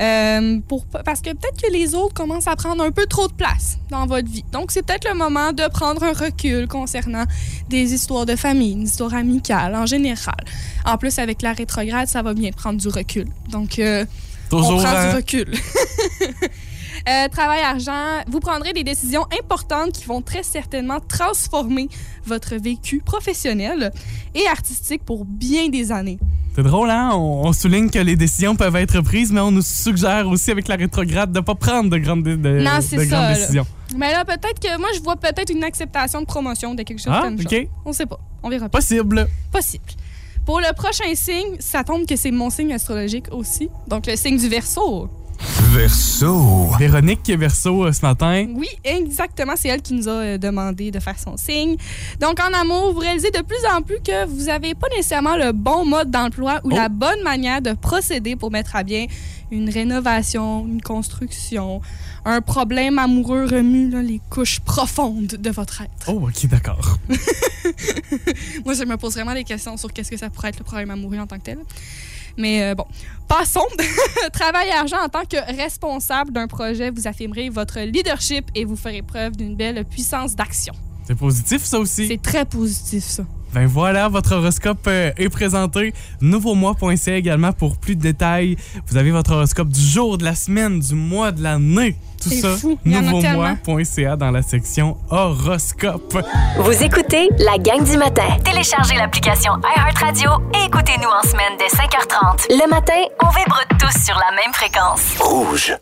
Euh, 0.00 0.60
pour, 0.68 0.86
parce 0.86 1.20
que 1.20 1.30
peut-être 1.30 1.60
que 1.60 1.72
les 1.72 1.94
autres 1.94 2.14
commencent 2.14 2.46
à 2.46 2.54
prendre 2.54 2.84
un 2.84 2.92
peu 2.92 3.06
trop 3.06 3.26
de 3.26 3.32
place 3.32 3.78
dans 3.90 4.06
votre 4.06 4.28
vie. 4.28 4.44
Donc, 4.52 4.70
c'est 4.70 4.82
peut-être 4.82 5.08
le 5.08 5.16
moment 5.16 5.52
de 5.52 5.68
prendre 5.68 6.04
un 6.04 6.12
recul 6.12 6.68
concernant 6.68 7.24
des 7.68 7.94
histoires 7.94 8.24
de 8.24 8.36
famille, 8.36 8.72
une 8.72 8.82
histoire 8.82 9.14
amicale 9.14 9.74
en 9.74 9.86
général. 9.86 10.36
En 10.84 10.98
plus, 10.98 11.18
avec 11.18 11.42
la 11.42 11.52
rétrograde, 11.52 12.06
ça 12.06 12.22
va 12.22 12.32
bien 12.32 12.52
prendre 12.52 12.80
du 12.80 12.88
recul. 12.88 13.26
Donc, 13.50 13.78
euh, 13.80 14.04
on 14.52 14.62
prend 14.62 14.84
hein, 14.84 15.10
du 15.10 15.16
recul. 15.16 15.52
Euh, 17.08 17.28
travail, 17.28 17.60
argent, 17.60 18.22
vous 18.26 18.40
prendrez 18.40 18.72
des 18.72 18.84
décisions 18.84 19.24
importantes 19.40 19.92
qui 19.92 20.04
vont 20.04 20.22
très 20.22 20.42
certainement 20.42 20.98
transformer 21.00 21.88
votre 22.24 22.56
vécu 22.56 23.00
professionnel 23.04 23.92
et 24.34 24.46
artistique 24.46 25.04
pour 25.04 25.24
bien 25.24 25.68
des 25.68 25.92
années. 25.92 26.18
c'est 26.54 26.62
drôle, 26.62 26.90
hein? 26.90 27.10
On, 27.14 27.52
souligne 27.52 27.90
que 27.90 27.98
les 27.98 28.16
décisions 28.16 28.56
peuvent 28.56 28.76
être 28.76 29.00
prises, 29.00 29.32
mais 29.32 29.40
on 29.40 29.50
nous 29.50 29.62
suggère 29.62 30.28
aussi 30.28 30.50
avec 30.50 30.68
la 30.68 30.76
rétrograde 30.76 31.32
de 31.32 31.40
pas 31.40 31.54
prendre 31.54 31.90
de 31.90 31.98
grandes, 31.98 32.22
de, 32.22 32.34
Non, 32.36 32.80
c'est 32.80 32.96
de 32.96 33.02
ça, 33.02 33.06
grandes 33.06 33.22
là. 33.22 33.34
décisions. 33.34 33.66
Mais 33.96 34.12
là, 34.12 34.24
peut-être 34.24 34.60
que 34.60 34.78
moi, 34.78 34.88
je 34.94 35.00
vois 35.00 35.16
peut-être 35.16 35.50
une 35.50 35.64
acceptation 35.64 36.20
de 36.20 36.26
promotion 36.26 36.74
de 36.74 36.82
quelque 36.82 37.00
chose 37.00 37.12
Ah, 37.14 37.22
comme 37.22 37.38
ça. 37.38 37.44
OK. 37.44 37.68
On 37.84 37.92
sait 37.92 38.06
pas. 38.06 38.18
On 38.42 38.50
verra 38.50 38.68
pas. 38.68 38.78
Possible. 38.78 39.26
Possible. 39.50 39.84
Pour 40.44 40.60
le 40.60 40.72
prochain 40.74 41.14
signe, 41.14 41.56
ça 41.58 41.84
tombe 41.84 42.06
que 42.06 42.16
c'est 42.16 42.30
mon 42.30 42.50
signe 42.50 42.72
astrologique 42.72 43.26
aussi. 43.32 43.68
Donc, 43.86 44.06
le 44.06 44.16
signe 44.16 44.38
du 44.38 44.48
Verseau. 44.48 45.08
Verseau. 45.72 46.68
Véronique 46.78 47.22
qui 47.22 47.32
est 47.32 47.36
verso 47.36 47.84
euh, 47.84 47.92
ce 47.92 48.02
matin. 48.02 48.46
Oui, 48.54 48.68
exactement. 48.84 49.52
C'est 49.56 49.68
elle 49.68 49.82
qui 49.82 49.94
nous 49.94 50.08
a 50.08 50.12
euh, 50.12 50.38
demandé 50.38 50.90
de 50.90 50.98
faire 50.98 51.18
son 51.18 51.36
signe. 51.36 51.76
Donc, 52.20 52.38
en 52.40 52.52
amour, 52.58 52.92
vous 52.92 52.98
réalisez 53.00 53.30
de 53.30 53.42
plus 53.42 53.58
en 53.72 53.82
plus 53.82 54.00
que 54.00 54.26
vous 54.26 54.44
n'avez 54.44 54.74
pas 54.74 54.88
nécessairement 54.96 55.36
le 55.36 55.52
bon 55.52 55.84
mode 55.84 56.10
d'emploi 56.10 56.60
ou 56.64 56.70
Oh. 56.72 56.76
la 56.76 56.88
bonne 56.88 57.22
manière 57.22 57.62
de 57.62 57.72
procéder 57.72 58.36
pour 58.36 58.50
mettre 58.50 58.76
à 58.76 58.82
bien 58.82 59.06
une 59.50 59.70
rénovation, 59.70 60.66
une 60.66 60.82
construction. 60.82 61.80
Un 62.24 62.40
problème 62.42 62.98
amoureux 62.98 63.46
remue 63.46 63.88
là, 63.88 64.02
les 64.02 64.20
couches 64.28 64.60
profondes 64.60 65.26
de 65.26 65.50
votre 65.50 65.80
être. 65.82 66.08
Oh, 66.08 66.28
ok, 66.28 66.46
d'accord. 66.48 66.98
Moi, 68.64 68.74
je 68.74 68.84
me 68.84 68.96
pose 68.96 69.14
vraiment 69.14 69.34
des 69.34 69.44
questions 69.44 69.76
sur 69.76 69.92
qu'est-ce 69.92 70.10
que 70.10 70.16
ça 70.18 70.28
pourrait 70.30 70.48
être 70.48 70.58
le 70.58 70.64
problème 70.64 70.90
amoureux 70.90 71.18
en 71.18 71.26
tant 71.26 71.38
que 71.38 71.44
tel. 71.44 71.58
Mais 72.38 72.62
euh, 72.62 72.74
bon, 72.74 72.86
passons. 73.28 73.66
Travail 74.32 74.68
et 74.68 74.72
argent 74.72 74.98
en 75.04 75.08
tant 75.08 75.24
que 75.24 75.36
responsable 75.56 76.32
d'un 76.32 76.46
projet, 76.46 76.90
vous 76.90 77.06
affirmerez 77.06 77.50
votre 77.50 77.80
leadership 77.80 78.46
et 78.54 78.64
vous 78.64 78.76
ferez 78.76 79.02
preuve 79.02 79.36
d'une 79.36 79.56
belle 79.56 79.84
puissance 79.84 80.34
d'action. 80.34 80.72
C'est 81.04 81.16
positif, 81.16 81.64
ça 81.64 81.78
aussi? 81.78 82.06
C'est 82.06 82.22
très 82.22 82.44
positif, 82.44 83.04
ça. 83.04 83.24
Ben 83.52 83.66
voilà, 83.66 84.08
votre 84.08 84.34
horoscope 84.34 84.86
euh, 84.86 85.10
est 85.16 85.28
présenté. 85.28 85.94
Nouveaumois.ca 86.20 87.16
également 87.16 87.52
pour 87.52 87.76
plus 87.76 87.96
de 87.96 88.02
détails. 88.02 88.56
Vous 88.86 88.96
avez 88.96 89.10
votre 89.10 89.32
horoscope 89.32 89.68
du 89.68 89.80
jour, 89.80 90.18
de 90.18 90.24
la 90.24 90.34
semaine, 90.34 90.80
du 90.80 90.94
mois, 90.94 91.32
de 91.32 91.42
l'année. 91.42 91.96
Tout 92.22 92.30
ça, 92.30 92.56
nouveaumois.ca 92.84 94.16
dans 94.16 94.30
la 94.30 94.42
section 94.42 94.96
horoscope. 95.08 96.18
Vous 96.58 96.82
écoutez 96.82 97.28
la 97.38 97.58
gang 97.58 97.84
du 97.84 97.96
matin. 97.96 98.36
Téléchargez 98.44 98.96
l'application 98.96 99.52
iHeartRadio 99.76 100.30
et 100.54 100.66
écoutez-nous 100.66 101.08
en 101.08 101.22
semaine 101.28 101.56
dès 101.58 101.68
5h30. 101.68 102.46
Le 102.50 102.68
matin, 102.68 103.00
on 103.22 103.28
vibre 103.28 103.60
tous 103.78 104.04
sur 104.04 104.16
la 104.16 104.34
même 104.34 104.52
fréquence. 104.52 105.16
Rouge. 105.20 105.76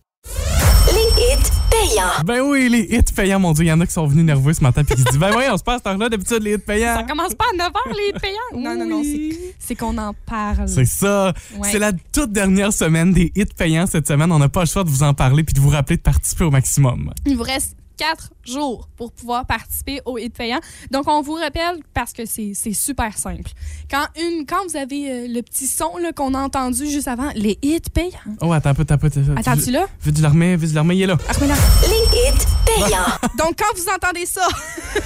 Payants. 1.96 2.24
Ben 2.24 2.40
oui, 2.42 2.68
les 2.68 2.82
hits 2.96 3.12
payants, 3.14 3.40
mon 3.40 3.52
Dieu, 3.52 3.64
il 3.64 3.68
y 3.68 3.72
en 3.72 3.80
a 3.80 3.86
qui 3.86 3.92
sont 3.92 4.06
venus 4.06 4.24
nerveux 4.24 4.52
ce 4.52 4.62
matin 4.62 4.84
puis 4.84 4.94
qui 4.96 5.02
se 5.02 5.08
disent 5.08 5.18
Ben 5.18 5.30
oui, 5.36 5.44
on 5.50 5.56
se 5.56 5.62
passe 5.64 5.80
par 5.82 5.96
là 5.96 6.08
d'habitude, 6.08 6.42
les 6.42 6.54
hits 6.54 6.58
payants. 6.58 6.94
Ça 6.96 7.02
commence 7.04 7.34
pas 7.34 7.44
à 7.52 7.56
9h, 7.56 7.72
les 7.96 8.08
hits 8.10 8.20
payants? 8.20 8.62
Non, 8.62 8.76
non, 8.78 8.86
non, 8.88 9.02
c'est- 9.02 9.54
c'est 9.58 9.74
qu'on 9.74 9.96
en 9.98 10.14
parle. 10.26 10.68
C'est 10.68 10.84
ça. 10.84 11.32
Ouais. 11.58 11.68
C'est 11.70 11.78
la 11.78 11.92
toute 12.12 12.32
dernière 12.32 12.72
semaine 12.72 13.12
des 13.12 13.32
hits 13.34 13.44
payants 13.56 13.86
cette 13.86 14.06
semaine. 14.06 14.30
On 14.32 14.38
n'a 14.38 14.48
pas 14.48 14.60
le 14.60 14.66
choix 14.66 14.84
de 14.84 14.90
vous 14.90 15.02
en 15.02 15.14
parler 15.14 15.42
puis 15.44 15.54
de 15.54 15.60
vous 15.60 15.70
rappeler 15.70 15.96
de 15.96 16.02
participer 16.02 16.44
au 16.44 16.50
maximum. 16.50 17.12
Il 17.24 17.36
vous 17.36 17.42
reste 17.42 17.76
quatre 17.96 18.30
jours 18.44 18.88
pour 18.96 19.12
pouvoir 19.12 19.46
participer 19.46 20.00
au 20.04 20.18
hit 20.18 20.34
payant. 20.34 20.60
Donc, 20.90 21.08
on 21.08 21.22
vous 21.22 21.34
rappelle, 21.34 21.82
parce 21.94 22.12
que 22.12 22.26
c'est 22.26 22.52
c'est 22.54 22.72
super 22.72 23.16
simple, 23.16 23.50
quand, 23.90 24.06
une, 24.16 24.46
quand 24.46 24.66
vous 24.68 24.76
avez 24.76 25.10
euh, 25.10 25.26
le 25.28 25.42
petit 25.42 25.66
son 25.66 25.90
qu'on 26.14 26.34
a 26.34 26.38
entendu 26.38 26.88
juste 26.88 27.08
avant, 27.08 27.30
les 27.34 27.58
hits 27.62 27.80
payants. 27.92 28.18
Oh, 28.40 28.52
attends 28.52 28.70
un 28.70 28.74
peu, 28.74 28.82
attends 28.82 28.94
un 28.94 28.98
peu. 28.98 29.10
Attends-tu 29.36 29.70
là? 29.70 29.86
Vite, 30.02 30.16
je 30.16 30.22
le 30.22 30.28
remets, 30.28 30.56
vite, 30.56 30.70
je 30.70 30.74
le 30.74 30.80
remets, 30.80 30.96
il 30.96 31.02
est 31.02 31.06
là. 31.06 31.16
Ah. 31.28 31.32
Les 31.38 32.18
hits 32.18 32.46
payants. 32.64 33.32
Donc, 33.38 33.56
quand 33.58 33.76
vous 33.76 33.86
entendez 33.94 34.26
ça, 34.26 34.46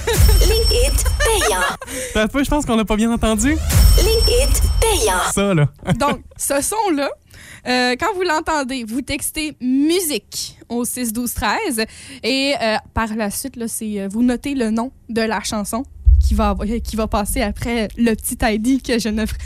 Les 0.41 0.75
hits 0.75 1.03
payants. 1.19 1.59
Attends 2.11 2.19
un 2.19 2.27
peu, 2.27 2.43
je 2.43 2.49
pense 2.49 2.65
qu'on 2.65 2.75
n'a 2.75 2.85
pas 2.85 2.95
bien 2.95 3.11
entendu. 3.11 3.57
Les 3.97 4.33
hits 4.33 4.61
payants. 4.79 5.31
Ça, 5.33 5.53
là. 5.53 5.67
donc, 5.97 6.21
ce 6.37 6.61
son-là, 6.61 7.09
euh, 7.67 7.95
quand 7.99 8.13
vous 8.15 8.23
l'entendez, 8.23 8.83
vous 8.83 9.01
textez 9.01 9.55
musique 9.61 10.57
au 10.69 10.85
6 10.85 11.13
12 11.13 11.33
13 11.33 11.85
et 12.23 12.53
euh, 12.61 12.77
par 12.93 13.15
la 13.15 13.29
suite, 13.29 13.55
là, 13.55 13.67
c'est 13.67 14.01
euh, 14.01 14.07
vous 14.09 14.23
notez 14.23 14.55
le 14.55 14.69
nom 14.69 14.91
de 15.09 15.21
la 15.21 15.41
chanson 15.41 15.83
qui 16.19 16.33
va, 16.33 16.55
qui 16.83 16.95
va 16.95 17.07
passer 17.07 17.41
après 17.41 17.87
le 17.97 18.13
petit 18.15 18.37
ID 18.41 18.81
que 18.83 18.99
je 18.99 19.09
ne 19.09 19.25
ferai 19.25 19.39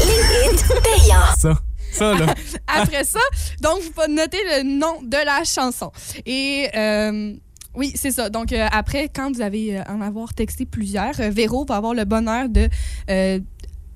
Les 0.00 0.54
hits 0.54 0.62
payants. 0.82 1.36
Ça. 1.38 1.60
Ça, 1.92 2.12
là. 2.12 2.34
Après 2.66 3.04
ça, 3.04 3.20
donc, 3.60 3.80
vous 3.80 3.90
pouvez 3.92 4.08
noter 4.08 4.38
le 4.56 4.64
nom 4.64 5.00
de 5.02 5.24
la 5.24 5.44
chanson. 5.44 5.92
Et 6.26 6.68
euh, 6.74 7.34
oui, 7.74 7.92
c'est 7.94 8.10
ça. 8.10 8.30
Donc, 8.30 8.52
euh, 8.52 8.66
après, 8.70 9.08
quand 9.08 9.32
vous 9.32 9.40
avez 9.40 9.78
euh, 9.78 9.82
en 9.88 10.00
avoir 10.00 10.32
texté 10.32 10.64
plusieurs, 10.64 11.18
euh, 11.20 11.30
Véro 11.30 11.64
va 11.64 11.76
avoir 11.76 11.94
le 11.94 12.04
bonheur 12.04 12.48
de 12.48 12.68
euh, 13.10 13.40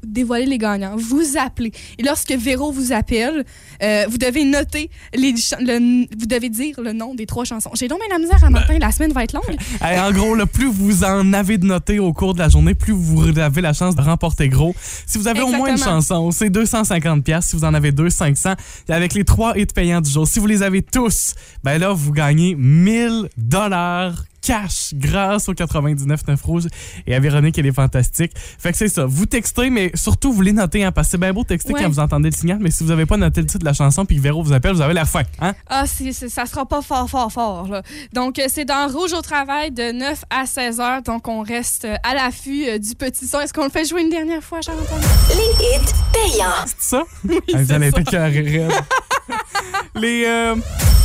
dévoiler 0.04 0.46
les 0.46 0.58
gagnants. 0.58 0.96
Vous 0.96 1.36
appelez. 1.38 1.72
Et 1.98 2.02
lorsque 2.02 2.32
Véro 2.32 2.72
vous 2.72 2.92
appelle, 2.92 3.44
euh, 3.82 4.04
vous 4.08 4.18
devez 4.18 4.44
noter 4.44 4.90
les 5.14 5.32
le- 5.32 6.06
vous 6.18 6.26
devez 6.26 6.48
dire 6.48 6.80
le 6.80 6.92
nom 6.92 7.14
des 7.14 7.26
trois 7.26 7.44
chansons. 7.44 7.70
J'ai 7.74 7.88
donc 7.88 7.98
bien 8.00 8.08
la 8.16 8.18
misère 8.22 8.42
à 8.44 8.50
matin. 8.50 8.78
La 8.80 8.90
semaine 8.92 9.12
va 9.12 9.24
être 9.24 9.32
longue. 9.32 9.56
Hey, 9.80 9.98
en 10.00 10.10
gros, 10.12 10.34
là, 10.34 10.44
plus 10.46 10.66
vous 10.70 11.04
en 11.04 11.32
avez 11.32 11.56
de 11.58 11.66
notés 11.66 11.98
au 11.98 12.12
cours 12.12 12.34
de 12.34 12.38
la 12.40 12.48
journée, 12.48 12.74
plus 12.74 12.92
vous 12.92 13.38
avez 13.38 13.60
la 13.60 13.72
chance 13.72 13.94
de 13.94 14.02
remporter 14.02 14.48
gros. 14.48 14.74
Si 15.06 15.18
vous 15.18 15.28
avez 15.28 15.42
au 15.42 15.48
moins 15.48 15.70
une 15.70 15.78
chanson, 15.78 16.30
c'est 16.30 16.50
250 16.50 17.22
pièces. 17.24 17.46
Si 17.46 17.56
vous 17.56 17.64
en 17.64 17.74
avez 17.74 17.92
deux, 17.92 18.10
500. 18.10 18.54
Et 18.88 18.92
avec 18.92 19.14
les 19.14 19.24
trois 19.24 19.56
hits 19.58 19.66
payants 19.66 20.00
du 20.00 20.10
jour, 20.10 20.26
si 20.26 20.38
vous 20.40 20.46
les 20.46 20.62
avez 20.62 20.82
tous, 20.82 21.34
ben 21.64 21.78
là, 21.78 21.92
vous 21.92 22.12
gagnez 22.12 22.54
1000 22.56 23.28
dollars 23.36 24.24
cash 24.40 24.90
grâce 24.94 25.48
au 25.48 25.54
99.9 25.54 26.42
Rouge 26.42 26.66
et 27.06 27.14
à 27.14 27.20
Véronique, 27.20 27.58
elle 27.58 27.66
est 27.66 27.72
fantastique. 27.72 28.32
Fait 28.36 28.72
que 28.72 28.78
c'est 28.78 28.88
ça. 28.88 29.04
Vous 29.06 29.26
textez, 29.26 29.70
mais 29.70 29.90
surtout, 29.94 30.32
vous 30.32 30.42
les 30.42 30.52
notez, 30.52 30.84
hein, 30.84 30.92
parce 30.92 31.08
que 31.08 31.10
c'est 31.12 31.18
bien 31.18 31.32
beau 31.32 31.42
de 31.42 31.48
texter 31.48 31.72
Ouais. 31.72 31.82
quand 31.82 31.88
vous 31.88 31.98
entendez 31.98 32.30
le 32.30 32.36
signal, 32.36 32.58
mais 32.60 32.70
si 32.70 32.82
vous 32.84 32.90
n'avez 32.90 33.06
pas 33.06 33.16
noté 33.16 33.40
le 33.40 33.46
titre 33.46 33.58
de 33.60 33.64
la 33.64 33.72
chanson 33.72 34.04
puis 34.04 34.16
que 34.16 34.22
Véro 34.22 34.42
vous 34.42 34.52
appelle, 34.52 34.72
vous 34.74 34.80
avez 34.80 34.94
la 34.94 35.04
fin. 35.04 35.22
Hein? 35.40 35.54
Ah, 35.68 35.84
c'est- 35.86 36.12
ça 36.28 36.46
sera 36.46 36.64
pas 36.66 36.82
fort, 36.82 37.08
fort, 37.10 37.30
fort. 37.32 37.68
Là. 37.68 37.82
Donc, 38.12 38.38
euh, 38.38 38.44
c'est 38.48 38.64
dans 38.64 38.88
Rouge 38.88 39.12
au 39.12 39.22
travail 39.22 39.70
de 39.72 39.92
9 39.92 40.24
à 40.30 40.46
16 40.46 40.80
heures. 40.80 41.02
Donc, 41.02 41.28
on 41.28 41.42
reste 41.42 41.84
euh, 41.84 41.96
à 42.02 42.14
l'affût 42.14 42.64
euh, 42.68 42.78
du 42.78 42.94
petit 42.94 43.26
son. 43.26 43.40
Est-ce 43.40 43.52
qu'on 43.52 43.64
le 43.64 43.70
fait 43.70 43.84
jouer 43.84 44.02
une 44.02 44.10
dernière 44.10 44.42
fois, 44.42 44.60
Charles-Antoine? 44.60 45.00
Les 45.30 45.64
hits 45.64 45.92
payants. 46.12 46.46
C'est 46.66 46.96
ça? 46.96 47.02
Ah, 47.06 47.32
c'est 47.48 47.56
vous 47.62 47.72
allez 47.72 47.90
ça. 47.90 48.00
être. 48.00 48.08
Les, 49.94 50.24
euh, 50.26 50.54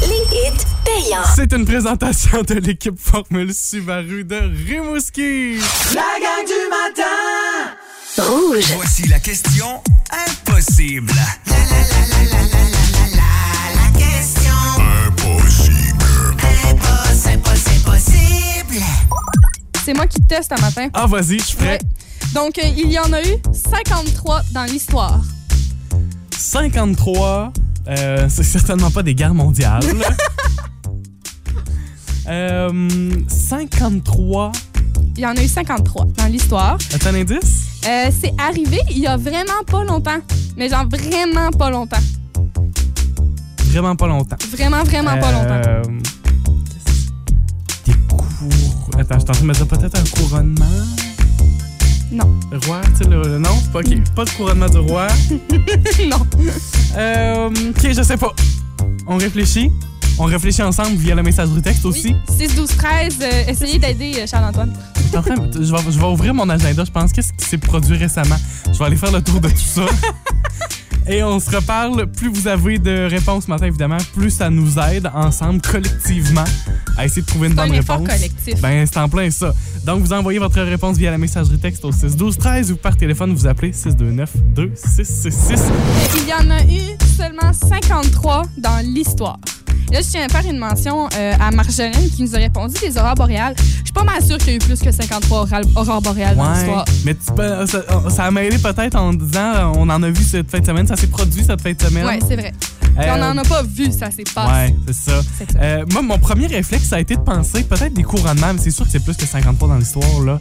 Les 0.07 0.37
hits 0.37 0.65
payants. 0.85 1.23
c'est 1.35 1.53
une 1.53 1.65
présentation 1.65 2.41
de 2.43 2.55
l'équipe 2.55 2.99
Formule 2.99 3.53
Subaru 3.53 4.23
de 4.23 4.39
Rimouski. 4.67 5.57
La 5.93 6.01
gang 6.19 6.45
du 6.45 6.69
matin 6.69 7.73
Rouge. 8.17 8.65
Voici 8.75 9.07
la 9.07 9.19
question 9.19 9.81
impossible. 10.11 11.11
C'est 19.83 19.93
moi 19.93 20.07
qui 20.07 20.21
teste 20.21 20.51
un 20.53 20.61
matin. 20.61 20.87
Ah, 20.93 21.07
vas-y, 21.07 21.39
je 21.39 21.43
suis 21.45 21.57
prêt. 21.57 21.71
Ouais. 21.71 21.79
Donc, 22.33 22.57
euh, 22.57 22.61
il 22.65 22.89
y 22.89 22.97
en 22.97 23.11
a 23.11 23.21
eu 23.21 23.35
53 23.51 24.41
dans 24.53 24.63
l'histoire. 24.63 25.19
53, 26.37 27.51
euh, 27.87 28.27
c'est 28.29 28.43
certainement 28.43 28.91
pas 28.91 29.03
des 29.03 29.15
guerres 29.15 29.33
mondiales. 29.33 29.83
euh, 32.27 33.09
53, 33.27 34.51
Il 35.17 35.21
y 35.21 35.25
en 35.25 35.35
a 35.35 35.43
eu 35.43 35.47
53 35.47 36.07
dans 36.17 36.25
l'histoire. 36.27 36.77
as-tu 36.93 37.07
un 37.07 37.15
indice? 37.15 37.63
Euh, 37.87 38.09
c'est 38.17 38.33
arrivé 38.39 38.79
il 38.91 38.99
y 38.99 39.07
a 39.07 39.17
vraiment 39.17 39.63
pas 39.67 39.83
longtemps. 39.83 40.19
Mais 40.55 40.69
genre 40.69 40.87
vraiment 40.87 41.51
pas 41.51 41.69
longtemps. 41.69 41.97
Vraiment 43.69 43.95
pas 43.95 44.07
longtemps. 44.07 44.37
Vraiment, 44.51 44.83
vraiment 44.83 45.17
pas 45.17 45.31
longtemps. 45.31 45.61
Euh, 45.67 45.81
Des 47.85 47.93
cours... 48.07 48.19
Attends, 48.99 49.15
je 49.15 49.19
suis 49.19 49.29
en 49.29 49.33
train 49.33 49.41
de 49.41 49.47
me 49.47 49.53
dire 49.53 49.67
peut-être 49.67 49.99
un 49.99 50.03
couronnement? 50.21 50.65
Non. 52.13 52.39
Roi, 52.67 52.81
tu 52.97 53.03
sais, 53.03 53.09
le? 53.09 53.41
Pas, 53.71 53.79
ok, 53.79 54.13
pas 54.15 54.25
de 54.25 54.29
couronnement 54.31 54.69
de 54.69 54.77
roi? 54.77 55.07
non. 56.07 56.25
Euh, 56.95 57.49
ok, 57.49 57.91
je 57.91 58.03
sais 58.03 58.17
pas. 58.17 58.33
On 59.07 59.17
réfléchit. 59.17 59.71
On 60.19 60.25
réfléchit 60.25 60.61
ensemble 60.61 60.95
via 60.97 61.15
le 61.15 61.23
messagerie 61.23 61.61
texte 61.61 61.85
aussi. 61.85 62.15
Oui. 62.29 62.47
6, 62.47 62.55
12, 62.55 62.77
13. 62.77 63.17
euh, 63.21 63.43
essayez 63.47 63.79
d'aider 63.79 64.13
euh, 64.19 64.27
Charles-Antoine. 64.27 64.73
Je 65.11 65.19
vais, 65.19 65.91
je 65.91 65.99
vais 65.99 66.05
ouvrir 66.05 66.33
mon 66.35 66.47
agenda, 66.49 66.83
je 66.85 66.91
pense. 66.91 67.11
Qu'est-ce 67.11 67.33
qui 67.33 67.45
s'est 67.45 67.57
produit 67.57 67.97
récemment? 67.97 68.37
Je 68.71 68.77
vais 68.77 68.85
aller 68.85 68.95
faire 68.95 69.11
le 69.11 69.21
tour 69.21 69.39
de 69.41 69.49
tout 69.49 69.57
ça. 69.57 69.85
Et 71.07 71.23
on 71.23 71.39
se 71.39 71.49
reparle. 71.49 72.05
Plus 72.07 72.29
vous 72.29 72.47
avez 72.47 72.77
de 72.79 73.07
réponses 73.09 73.45
ce 73.45 73.49
matin, 73.49 73.65
évidemment, 73.65 73.97
plus 74.15 74.29
ça 74.29 74.49
nous 74.49 74.79
aide 74.79 75.09
ensemble, 75.13 75.61
collectivement, 75.61 76.43
à 76.97 77.05
essayer 77.05 77.21
de 77.21 77.27
trouver 77.27 77.47
une 77.47 77.53
C'est 77.55 77.59
un 77.61 77.67
bonne 77.67 77.75
effort 77.75 77.97
réponse. 77.99 78.13
collectif. 78.15 78.61
Ben, 78.61 78.85
c'est 78.85 78.99
en 78.99 79.09
plein 79.09 79.29
ça. 79.31 79.53
Donc, 79.85 80.01
vous 80.01 80.13
envoyez 80.13 80.39
votre 80.39 80.61
réponse 80.61 80.97
via 80.97 81.11
la 81.11 81.17
messagerie 81.17 81.57
texte 81.59 81.83
au 81.85 81.91
6 81.91 82.15
12 82.15 82.37
13 82.37 82.71
ou 82.71 82.75
par 82.77 82.95
téléphone, 82.97 83.33
vous 83.33 83.47
appelez 83.47 83.73
629 83.73 84.31
2666. 84.55 85.61
Il 86.17 86.29
y 86.29 86.33
en 86.33 86.49
a 86.51 86.61
eu 86.63 86.95
seulement 87.17 87.51
53 87.53 88.43
dans 88.57 88.77
l'histoire. 88.83 89.37
Là, 89.91 90.01
je 90.01 90.07
tiens 90.07 90.25
à 90.25 90.29
faire 90.29 90.49
une 90.49 90.57
mention 90.57 91.07
euh, 91.15 91.33
à 91.39 91.51
Marjolaine 91.51 92.09
qui 92.15 92.23
nous 92.23 92.35
a 92.35 92.39
répondu 92.39 92.73
des 92.81 92.97
aurores 92.97 93.13
boréales. 93.15 93.53
Je 93.57 93.63
suis 93.83 93.93
pas 93.93 94.03
mal 94.03 94.23
sûre 94.25 94.37
qu'il 94.39 94.47
y 94.47 94.51
a 94.51 94.55
eu 94.55 94.59
plus 94.59 94.79
que 94.79 94.91
53 94.91 95.41
aura- 95.41 95.61
aurores 95.75 96.01
boréales 96.01 96.35
dans 96.35 96.51
l'histoire. 96.51 96.85
mais 97.05 97.13
tu 97.13 97.31
peux- 97.35 97.65
ça, 97.67 97.83
ça 98.09 98.23
a 98.23 98.31
mêlé 98.31 98.57
peut-être 98.57 98.95
en 98.95 99.13
disant 99.13 99.53
euh, 99.55 99.71
on 99.75 99.87
en 99.89 100.01
a 100.01 100.09
vu 100.09 100.23
cette 100.23 100.49
fin 100.49 100.59
de 100.59 100.65
semaine, 100.65 100.87
ça 100.87 100.95
s'est 100.95 101.07
produit 101.07 101.43
cette 101.43 101.61
fin 101.61 101.73
de 101.73 101.81
semaine. 101.81 102.05
Ouais, 102.07 102.19
c'est 102.27 102.35
vrai. 102.35 102.53
Euh, 102.97 103.11
on 103.13 103.17
n'en 103.17 103.37
a 103.37 103.43
pas 103.43 103.63
vu, 103.63 103.91
ça 103.91 104.11
s'est 104.11 104.23
passé. 104.23 104.51
Ouais, 104.71 104.75
c'est 104.87 105.11
ça. 105.11 105.21
Euh, 105.59 105.83
moi, 105.91 106.01
mon 106.01 106.19
premier 106.19 106.47
réflexe, 106.47 106.85
ça 106.89 106.97
a 106.97 106.99
été 106.99 107.15
de 107.15 107.21
penser 107.21 107.63
peut-être 107.63 107.93
des 107.93 108.03
couronnements, 108.03 108.53
mais 108.53 108.59
c'est 108.59 108.71
sûr 108.71 108.85
que 108.85 108.91
c'est 108.91 109.03
plus 109.03 109.17
que 109.17 109.25
53 109.25 109.67
dans 109.67 109.77
l'histoire, 109.77 110.21
là. 110.23 110.39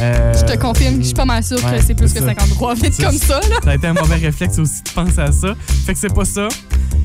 Euh, 0.00 0.32
Je 0.34 0.44
te 0.52 0.58
confirme, 0.58 0.96
je 0.98 1.06
suis 1.06 1.14
pas 1.14 1.24
mal 1.24 1.44
sûre 1.44 1.62
ouais, 1.64 1.78
que 1.78 1.84
c'est 1.84 1.94
plus 1.94 2.12
que 2.12 2.18
ça. 2.20 2.26
53. 2.26 2.74
Vite 2.74 3.00
comme 3.00 3.16
ça, 3.16 3.40
là. 3.40 3.56
Ça 3.62 3.70
a 3.70 3.74
été 3.74 3.86
un 3.86 3.92
mauvais 3.92 4.16
réflexe 4.16 4.58
aussi 4.58 4.82
de 4.82 4.90
penser 4.90 5.20
à 5.20 5.30
ça. 5.30 5.54
Fait 5.86 5.92
que 5.94 5.98
c'est 6.00 6.12
pas 6.12 6.24
ça. 6.24 6.48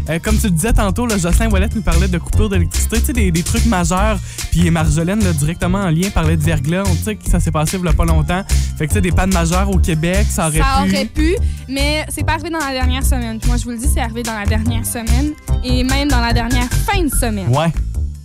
Euh, 0.09 0.19
comme 0.19 0.37
tu 0.37 0.45
le 0.47 0.51
disais 0.51 0.73
tantôt, 0.73 1.05
là, 1.05 1.17
Jocelyn 1.17 1.49
Ouellet 1.49 1.67
nous 1.75 1.81
parlait 1.81 2.07
de 2.07 2.17
coupure 2.17 2.49
d'électricité, 2.49 2.99
tu 2.99 3.05
sais, 3.07 3.13
des, 3.13 3.31
des 3.31 3.43
trucs 3.43 3.65
majeurs. 3.65 4.17
Puis 4.51 4.69
Marjolaine, 4.71 5.23
là, 5.23 5.33
directement 5.33 5.79
en 5.79 5.89
lien, 5.89 6.09
parlait 6.09 6.37
de 6.37 6.43
verglas. 6.43 6.83
On 6.87 6.95
sait 6.95 7.15
que 7.15 7.29
ça 7.29 7.39
s'est 7.39 7.51
passé 7.51 7.77
il 7.77 7.85
y 7.85 7.87
a 7.87 7.93
pas 7.93 8.05
longtemps. 8.05 8.43
Fait 8.77 8.85
que, 8.87 8.91
tu 8.91 8.95
sais, 8.95 9.01
des 9.01 9.11
pannes 9.11 9.33
majeures 9.33 9.69
au 9.69 9.77
Québec, 9.79 10.25
ça 10.29 10.47
aurait 10.47 10.59
Ça 10.59 10.83
pu. 10.85 10.93
aurait 10.93 11.05
pu, 11.05 11.35
mais 11.67 12.05
c'est 12.09 12.25
pas 12.25 12.33
arrivé 12.33 12.49
dans 12.49 12.59
la 12.59 12.71
dernière 12.71 13.05
semaine. 13.05 13.39
Puis 13.39 13.47
moi, 13.49 13.57
je 13.57 13.63
vous 13.65 13.71
le 13.71 13.77
dis, 13.77 13.87
c'est 13.93 13.99
arrivé 14.01 14.23
dans 14.23 14.37
la 14.37 14.45
dernière 14.45 14.85
semaine 14.85 15.33
et 15.63 15.83
même 15.83 16.07
dans 16.07 16.21
la 16.21 16.31
dernière 16.33 16.69
fin 16.71 17.03
de 17.03 17.09
semaine. 17.13 17.49
Ouais. 17.49 17.71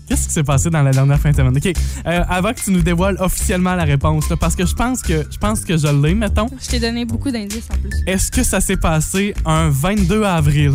Qu'est-ce 0.09 0.27
qui 0.29 0.35
s'est 0.35 0.43
passé 0.45 0.69
dans 0.69 0.83
la 0.83 0.91
dernière 0.91 1.19
fin 1.19 1.31
de 1.31 1.37
semaine? 1.37 1.57
OK. 1.57 1.73
Euh, 2.07 2.23
avant 2.29 2.53
que 2.53 2.61
tu 2.61 2.71
nous 2.71 2.83
dévoiles 2.83 3.17
officiellement 3.19 3.75
la 3.75 3.85
réponse, 3.85 4.29
là, 4.29 4.37
parce 4.37 4.55
que 4.55 4.67
je 4.67 4.75
pense 4.75 5.01
que 5.01 5.25
je 5.31 5.39
pense 5.39 5.61
que 5.61 5.77
je 5.79 5.87
l'ai, 5.87 6.15
mettons. 6.15 6.49
Je 6.61 6.69
t'ai 6.69 6.81
donné 6.81 7.05
beaucoup 7.07 7.31
d'indices 7.31 7.69
en 7.73 7.79
plus. 7.79 7.91
Est-ce 8.07 8.31
que 8.31 8.43
ça 8.43 8.61
s'est 8.61 8.77
passé 8.77 9.33
un 9.47 9.69
22 9.71 10.25
avril? 10.25 10.73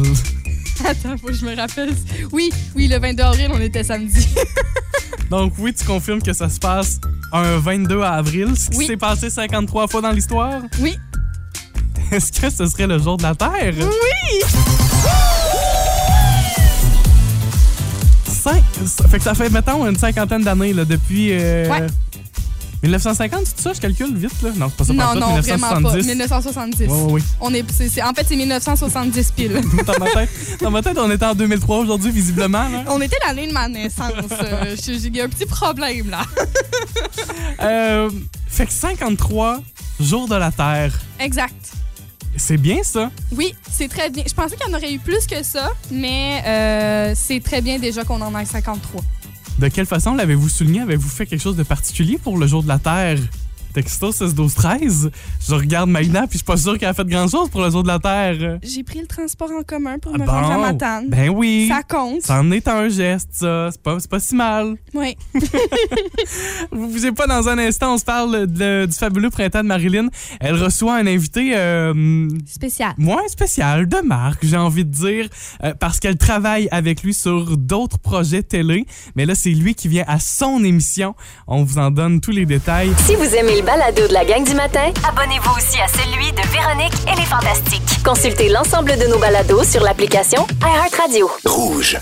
Attends, 0.85 1.17
faut 1.17 1.27
que 1.27 1.33
je 1.33 1.45
me 1.45 1.55
rappelle. 1.55 1.93
Oui, 2.31 2.49
oui, 2.75 2.87
le 2.87 2.99
22 2.99 3.23
avril, 3.23 3.49
on 3.53 3.59
était 3.61 3.83
samedi. 3.83 4.27
Donc 5.29 5.53
oui, 5.59 5.73
tu 5.73 5.83
confirmes 5.85 6.21
que 6.21 6.33
ça 6.33 6.49
se 6.49 6.59
passe 6.59 6.99
un 7.33 7.57
22 7.57 8.01
avril, 8.01 8.57
ce 8.57 8.69
qui 8.69 8.77
Oui. 8.77 8.85
s'est 8.87 8.97
passé 8.97 9.29
53 9.29 9.87
fois 9.87 10.01
dans 10.01 10.11
l'histoire? 10.11 10.61
Oui. 10.79 10.97
Est-ce 12.11 12.31
que 12.39 12.49
ce 12.49 12.65
serait 12.67 12.87
le 12.87 12.97
jour 12.99 13.17
de 13.17 13.23
la 13.23 13.35
Terre? 13.35 13.73
Oui! 13.77 14.41
Cinq- 18.29 18.63
ça 18.85 19.07
fait 19.07 19.17
que 19.17 19.23
ça 19.23 19.33
fait, 19.33 19.49
mettons, 19.49 19.85
une 19.87 19.97
cinquantaine 19.97 20.43
d'années, 20.43 20.73
depuis... 20.73 21.29
euh, 21.33 21.67
Ouais. 21.69 21.87
1950, 22.87 23.41
c'est 23.45 23.61
ça? 23.61 23.73
Je 23.73 23.79
calcule 23.79 24.15
vite, 24.15 24.41
là? 24.41 24.49
Non, 24.55 24.69
c'est 24.69 24.75
pas 24.77 24.83
ça. 24.85 24.93
Non, 24.93 25.15
non, 25.15 25.39
vraiment 25.41 25.69
pas. 25.69 25.79
1970. 25.95 26.07
1970. 26.07 26.87
Oui, 26.87 26.87
oui, 26.89 27.11
oui. 27.13 27.23
On 27.41 27.53
est, 27.53 27.63
en 28.03 28.13
fait, 28.13 28.25
c'est 28.27 28.35
1970 28.35 29.31
pile. 29.31 29.61
dans, 29.85 29.99
ma 29.99 30.09
tête, 30.11 30.29
dans 30.61 30.71
ma 30.71 30.81
tête, 30.81 30.97
on 30.97 31.11
était 31.11 31.25
en 31.25 31.35
2003 31.35 31.77
aujourd'hui, 31.77 32.11
visiblement. 32.11 32.67
Là. 32.69 32.83
On 32.87 33.01
était 33.01 33.17
l'année 33.25 33.47
de 33.47 33.53
ma 33.53 33.67
naissance. 33.67 34.11
J'ai- 34.83 35.07
Il 35.07 35.15
y 35.15 35.21
a 35.21 35.25
un 35.25 35.29
petit 35.29 35.45
problème, 35.45 36.09
là. 36.09 36.21
Euh, 37.59 38.09
fait 38.47 38.67
que 38.67 38.71
53 38.71 39.61
jours 39.99 40.27
de 40.27 40.35
la 40.35 40.51
Terre. 40.51 40.93
Exact. 41.19 41.55
C'est 42.35 42.57
bien, 42.57 42.83
ça? 42.83 43.09
Oui, 43.31 43.55
c'est 43.71 43.87
très 43.87 44.11
bien. 44.11 44.23
Je 44.27 44.33
pensais 44.33 44.55
qu'il 44.55 44.67
y 44.71 44.73
en 44.73 44.77
aurait 44.77 44.93
eu 44.93 44.99
plus 44.99 45.25
que 45.25 45.41
ça, 45.41 45.71
mais 45.89 46.43
euh, 46.45 47.13
c'est 47.15 47.39
très 47.43 47.61
bien 47.61 47.79
déjà 47.79 48.03
qu'on 48.03 48.21
en 48.21 48.37
ait 48.37 48.45
53. 48.45 49.01
De 49.59 49.69
quelle 49.69 49.87
façon 49.87 50.13
l'avez-vous 50.13 50.49
souligné? 50.49 50.81
Avez-vous 50.81 51.09
fait 51.09 51.25
quelque 51.25 51.41
chose 51.41 51.55
de 51.55 51.63
particulier 51.63 52.19
pour 52.19 52.37
le 52.37 52.45
jour 52.45 52.61
de 52.61 52.67
la 52.67 52.77
Terre? 52.77 53.17
Texto 53.77 54.11
16 54.11 54.33
12 54.33 54.53
13. 54.55 55.11
Je 55.47 55.53
regarde 55.53 55.87
Maïna 55.91 56.21
puis 56.21 56.29
je 56.31 56.37
suis 56.37 56.43
pas 56.45 56.57
sûr 56.57 56.79
qu'elle 56.79 56.89
a 56.89 56.95
fait 56.95 57.05
grand-chose 57.07 57.47
pour 57.51 57.61
le 57.61 57.69
jour 57.69 57.83
de 57.83 57.87
la 57.89 57.99
Terre. 57.99 58.57
J'ai 58.63 58.81
pris 58.81 58.99
le 59.01 59.05
transport 59.05 59.51
en 59.51 59.61
commun 59.61 59.99
pour 59.99 60.13
Ah 60.15 60.17
me 60.17 60.25
bon? 60.25 60.31
rendre 60.31 60.51
à 60.51 60.57
Matane. 60.57 61.05
Ben 61.09 61.29
oui. 61.29 61.67
Ça 61.69 61.83
compte. 61.83 62.23
Ça 62.23 62.39
en 62.39 62.49
est 62.49 62.67
un 62.67 62.89
geste, 62.89 63.29
ça. 63.33 63.69
C'est 63.71 63.79
pas, 63.83 63.99
c'est 63.99 64.09
pas 64.09 64.19
si 64.19 64.33
mal. 64.33 64.77
Oui. 64.95 65.15
Vous 66.71 66.87
bougez 66.87 67.11
pas 67.11 67.27
dans 67.27 67.47
un 67.49 67.59
instant, 67.59 67.93
on 67.93 67.97
se 67.99 68.03
parle 68.05 68.47
de- 68.47 68.87
du 68.87 68.97
fabuleux 68.97 69.29
printemps 69.29 69.61
de 69.61 69.67
Marilyn. 69.67 70.07
Elle 70.39 70.55
reçoit 70.55 70.95
un 70.95 71.05
invité, 71.05 71.51
euh, 71.55 72.27
Spécial. 72.47 72.93
moins 72.97 73.27
spécial, 73.27 73.87
de 73.87 73.97
marque, 74.03 74.43
j'ai 74.43 74.57
envie 74.57 74.85
de 74.85 74.91
dire, 74.91 75.29
euh, 75.63 75.75
parce 75.79 75.99
qu'elle 75.99 76.17
travaille 76.17 76.67
avec 76.71 77.03
lui 77.03 77.13
sur 77.13 77.57
d'autres 77.57 77.99
projets 77.99 78.41
télé. 78.41 78.87
Mais 79.15 79.27
là, 79.27 79.35
c'est 79.35 79.51
lui 79.51 79.75
qui 79.75 79.87
vient 79.87 80.05
à 80.07 80.19
son 80.19 80.63
émission. 80.63 81.15
On 81.45 81.63
vous 81.63 81.77
en 81.77 81.91
donne 81.91 82.21
tous 82.21 82.31
les 82.31 82.47
détails. 82.47 82.91
Si 83.05 83.15
vous 83.15 83.35
aimez 83.35 83.57
le 83.61 83.66
balado 83.67 84.07
de 84.07 84.13
la 84.13 84.23
gang 84.23 84.45
du 84.45 84.55
matin, 84.55 84.93
abonnez-vous 85.05 85.57
aussi 85.57 85.77
à 85.81 85.87
celui 85.89 86.31
de 86.31 86.41
Véronique 86.53 86.93
et 87.11 87.19
les 87.19 87.25
Fantastiques. 87.25 88.01
Consultez 88.01 88.47
l'ensemble 88.47 88.97
de 88.97 89.07
nos 89.07 89.19
balados 89.19 89.65
sur 89.65 89.83
l'application 89.83 90.47
iHeartRadio. 90.63 91.29
Rouge. 91.43 91.97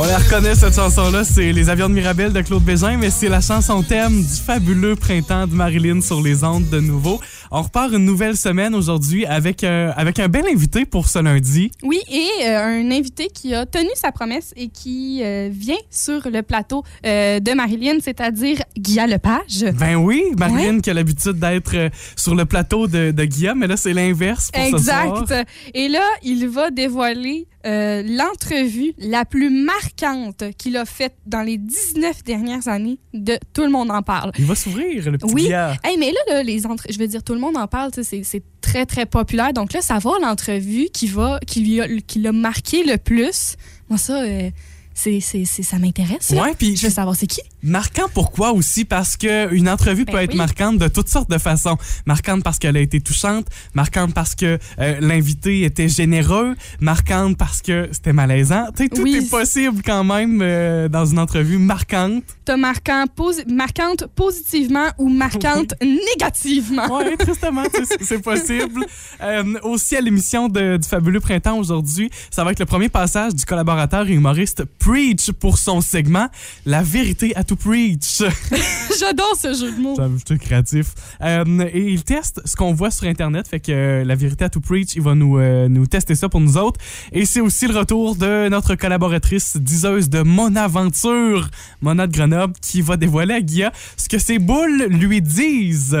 On 0.00 0.04
la 0.04 0.18
reconnaît, 0.18 0.54
cette 0.54 0.76
chanson-là, 0.76 1.24
c'est 1.24 1.52
Les 1.52 1.70
avions 1.70 1.88
de 1.88 1.94
Mirabel 1.94 2.32
de 2.32 2.40
Claude 2.40 2.62
Bégin, 2.62 2.96
mais 2.96 3.10
c'est 3.10 3.28
la 3.28 3.40
chanson 3.40 3.82
thème 3.82 4.22
du 4.22 4.36
fabuleux 4.46 4.94
printemps 4.94 5.48
de 5.48 5.52
Marilyn 5.52 6.00
sur 6.00 6.22
les 6.22 6.44
ondes 6.44 6.68
de 6.68 6.78
nouveau. 6.78 7.18
On 7.50 7.62
repart 7.62 7.92
une 7.92 8.04
nouvelle 8.04 8.36
semaine 8.36 8.76
aujourd'hui 8.76 9.26
avec, 9.26 9.64
euh, 9.64 9.90
avec 9.96 10.20
un 10.20 10.28
bel 10.28 10.44
invité 10.46 10.84
pour 10.84 11.08
ce 11.08 11.18
lundi. 11.18 11.72
Oui, 11.82 11.98
et 12.08 12.46
euh, 12.46 12.62
un 12.64 12.92
invité 12.92 13.26
qui 13.26 13.56
a 13.56 13.66
tenu 13.66 13.88
sa 13.96 14.12
promesse 14.12 14.54
et 14.56 14.68
qui 14.68 15.20
euh, 15.24 15.48
vient 15.50 15.74
sur 15.90 16.30
le 16.30 16.42
plateau 16.42 16.84
de 17.02 17.54
Marilyn, 17.54 17.98
c'est-à-dire 18.00 18.58
Guy 18.76 19.00
Lepage. 19.04 19.64
Ben 19.80 19.96
oui, 19.96 20.22
Marilyn 20.38 20.78
qui 20.78 20.90
a 20.90 20.94
l'habitude 20.94 21.40
d'être 21.40 21.90
sur 22.14 22.36
le 22.36 22.44
plateau 22.44 22.86
de, 22.86 23.10
de 23.10 23.24
Guillaume, 23.24 23.58
mais 23.58 23.66
là 23.66 23.76
c'est 23.76 23.94
l'inverse 23.94 24.52
pour 24.52 24.78
ce 24.78 24.84
soir. 24.84 25.22
Exact. 25.22 25.48
Et 25.74 25.88
là, 25.88 26.04
il 26.22 26.46
va 26.48 26.70
dévoiler 26.70 27.48
euh, 27.66 28.02
l'entrevue 28.02 28.92
la 28.98 29.24
plus 29.24 29.50
marquante 29.50 30.44
qu'il 30.56 30.76
a 30.76 30.84
faite 30.84 31.16
dans 31.26 31.42
les 31.42 31.58
19 31.58 32.22
dernières 32.24 32.68
années 32.68 32.98
de 33.14 33.38
Tout 33.52 33.62
le 33.62 33.70
monde 33.70 33.90
en 33.90 34.02
parle. 34.02 34.32
Il 34.38 34.44
va 34.44 34.54
s'ouvrir, 34.54 35.10
le 35.10 35.18
petit 35.18 35.34
Oui. 35.34 35.50
Hey, 35.84 35.96
mais 35.98 36.12
là, 36.12 36.20
là, 36.34 36.42
les 36.42 36.66
entre... 36.66 36.84
je 36.88 36.98
veux 36.98 37.08
dire, 37.08 37.22
tout 37.22 37.34
le 37.34 37.40
monde 37.40 37.56
en 37.56 37.66
parle, 37.66 37.90
c'est 38.02 38.42
très, 38.60 38.86
très 38.86 39.06
populaire. 39.06 39.52
Donc 39.52 39.72
là, 39.72 39.80
savoir 39.80 40.20
l'entrevue 40.20 40.88
qui, 40.92 41.08
va, 41.08 41.40
qui, 41.46 41.60
lui 41.60 41.80
a, 41.80 41.88
qui 42.06 42.20
l'a 42.20 42.32
marqué 42.32 42.84
le 42.84 42.96
plus, 42.96 43.56
moi, 43.88 43.98
ça, 43.98 44.22
euh, 44.22 44.50
c'est, 44.98 45.20
c'est, 45.20 45.44
c'est- 45.44 45.62
ça 45.62 45.78
m'intéresse. 45.78 46.30
Ouais, 46.30 46.54
puis 46.58 46.76
Je 46.76 46.86
veux 46.86 46.92
savoir 46.92 47.14
c'est 47.14 47.26
qui. 47.28 47.40
Marquant 47.62 48.06
pourquoi 48.12 48.52
aussi? 48.52 48.84
Parce 48.84 49.16
que 49.16 49.52
une 49.54 49.68
entrevue 49.68 50.04
Ben 50.04 50.12
peut 50.12 50.18
être 50.22 50.34
marquante 50.34 50.78
de 50.78 50.88
toutes 50.88 51.08
sortes 51.08 51.30
de 51.30 51.38
façons. 51.38 51.76
Marquante 52.06 52.42
parce 52.44 52.58
qu'elle 52.58 52.76
a 52.76 52.80
été 52.80 53.00
touchante, 53.00 53.46
marquante 53.74 54.12
parce 54.14 54.34
que 54.34 54.58
euh, 54.78 54.96
l'invité 55.00 55.62
était 55.62 55.88
généreux, 55.88 56.54
marquante 56.80 57.36
parce 57.36 57.62
que 57.62 57.88
c'était 57.92 58.12
malaisant. 58.12 58.66
Tu 58.76 58.84
sais, 58.84 58.88
tout 58.88 59.02
Oui. 59.02 59.16
est 59.16 59.30
possible 59.30 59.82
quand 59.84 60.04
même 60.04 60.40
euh, 60.42 60.88
dans 60.88 61.06
une 61.06 61.18
entrevue 61.18 61.58
marquante. 61.58 62.22
T'as 62.44 62.56
marquant, 62.56 63.04
posi- 63.16 63.48
marquante 63.52 64.06
positivement 64.14 64.88
ou 64.98 65.08
marquante 65.08 65.74
négativement? 65.82 66.86
Oui, 66.90 67.16
tristement, 67.18 67.64
c'est- 68.00 68.18
possible. 68.22 68.84
Euh, 69.20 69.42
aussi 69.64 69.96
à 69.96 70.00
l'émission 70.00 70.48
de- 70.48 70.76
du 70.76 70.86
Fabuleux 70.88 71.18
Printemps 71.20 71.58
aujourd'hui, 71.58 72.08
ça 72.30 72.44
va 72.44 72.52
être 72.52 72.60
le 72.60 72.66
premier 72.66 72.88
passage 72.88 73.34
du 73.34 73.44
collaborateur 73.44 74.06
et 74.08 74.12
humoriste 74.12 74.64
Preach 74.88 75.32
pour 75.32 75.58
son 75.58 75.82
segment 75.82 76.28
La 76.64 76.82
vérité 76.82 77.36
à 77.36 77.44
tout 77.44 77.56
Preach. 77.56 78.22
J'adore 78.98 79.36
ce 79.38 79.52
jeu 79.52 79.70
de 79.70 79.82
mots. 79.82 79.92
C'est 79.94 80.02
un 80.02 80.10
petit 80.12 80.38
créatif. 80.38 80.94
Euh, 81.20 81.68
et 81.74 81.92
il 81.92 82.04
teste 82.04 82.40
ce 82.46 82.56
qu'on 82.56 82.72
voit 82.72 82.90
sur 82.90 83.06
Internet. 83.06 83.46
Fait 83.48 83.60
que 83.60 83.70
euh, 83.70 84.04
la 84.04 84.14
vérité 84.14 84.46
à 84.46 84.48
tout 84.48 84.62
preach, 84.62 84.94
il 84.96 85.02
va 85.02 85.14
nous, 85.14 85.38
euh, 85.38 85.68
nous 85.68 85.86
tester 85.86 86.14
ça 86.14 86.30
pour 86.30 86.40
nous 86.40 86.56
autres. 86.56 86.80
Et 87.12 87.26
c'est 87.26 87.42
aussi 87.42 87.66
le 87.66 87.78
retour 87.78 88.16
de 88.16 88.48
notre 88.48 88.76
collaboratrice 88.76 89.58
diseuse 89.58 90.08
de 90.08 90.22
Mon 90.22 90.56
Aventure, 90.56 91.50
Mona 91.82 92.06
de 92.06 92.12
Grenoble, 92.14 92.54
qui 92.62 92.80
va 92.80 92.96
dévoiler 92.96 93.34
à 93.34 93.42
Guilla 93.42 93.72
ce 93.98 94.08
que 94.08 94.18
ses 94.18 94.38
boules 94.38 94.84
lui 94.84 95.20
disent. 95.20 95.98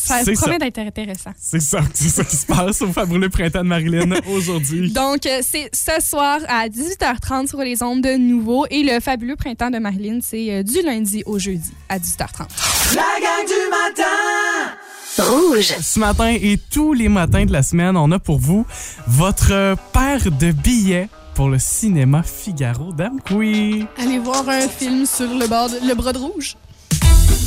Ça 0.00 0.24
C'est 0.24 0.32
promet 0.32 0.58
d'être 0.58 0.78
intéressant. 0.78 1.30
C'est 1.38 1.60
ça, 1.60 1.80
c'est 1.92 2.08
ça 2.08 2.24
qui 2.24 2.36
se 2.36 2.46
passe 2.46 2.80
au 2.82 2.88
fabuleux 2.92 3.28
printemps 3.28 3.62
de 3.62 3.68
Marilyn 3.68 4.12
aujourd'hui. 4.32 4.90
Donc, 4.92 5.26
euh, 5.26 5.40
c'est 5.42 5.70
ce 5.74 6.02
soir 6.04 6.40
à 6.48 6.68
18h30 6.68 7.48
sur 7.48 7.58
les 7.58 7.82
ondes 7.82 8.00
de 8.00 8.16
Nouveau. 8.16 8.66
Et 8.70 8.82
le 8.82 8.98
fabuleux 9.00 9.36
printemps 9.36 9.70
de 9.70 9.78
Marilyn, 9.78 10.20
c'est 10.22 10.52
euh, 10.52 10.62
du 10.62 10.80
lundi 10.82 11.22
au 11.26 11.38
jeudi 11.38 11.70
à 11.88 11.98
18h30. 11.98 12.48
La 12.94 13.02
gang 13.20 13.46
du 13.46 13.70
matin 13.70 14.72
Rouge. 15.18 15.74
Ce 15.82 15.98
matin 15.98 16.30
et 16.30 16.58
tous 16.70 16.94
les 16.94 17.08
matins 17.08 17.44
de 17.44 17.52
la 17.52 17.62
semaine, 17.62 17.96
on 17.96 18.10
a 18.10 18.18
pour 18.18 18.38
vous 18.38 18.64
votre 19.06 19.76
paire 19.92 20.30
de 20.30 20.52
billets 20.52 21.08
pour 21.34 21.48
le 21.48 21.58
cinéma 21.58 22.22
Figaro. 22.22 22.92
Dame 22.92 23.18
oui. 23.32 23.86
Allez 23.98 24.18
voir 24.18 24.48
un 24.48 24.68
film 24.68 25.04
sur 25.06 25.28
le 25.34 25.46
bord 25.46 25.68
de, 25.68 25.86
le 25.86 25.94
bras 25.94 26.12
de 26.12 26.18
rouge. 26.18 26.56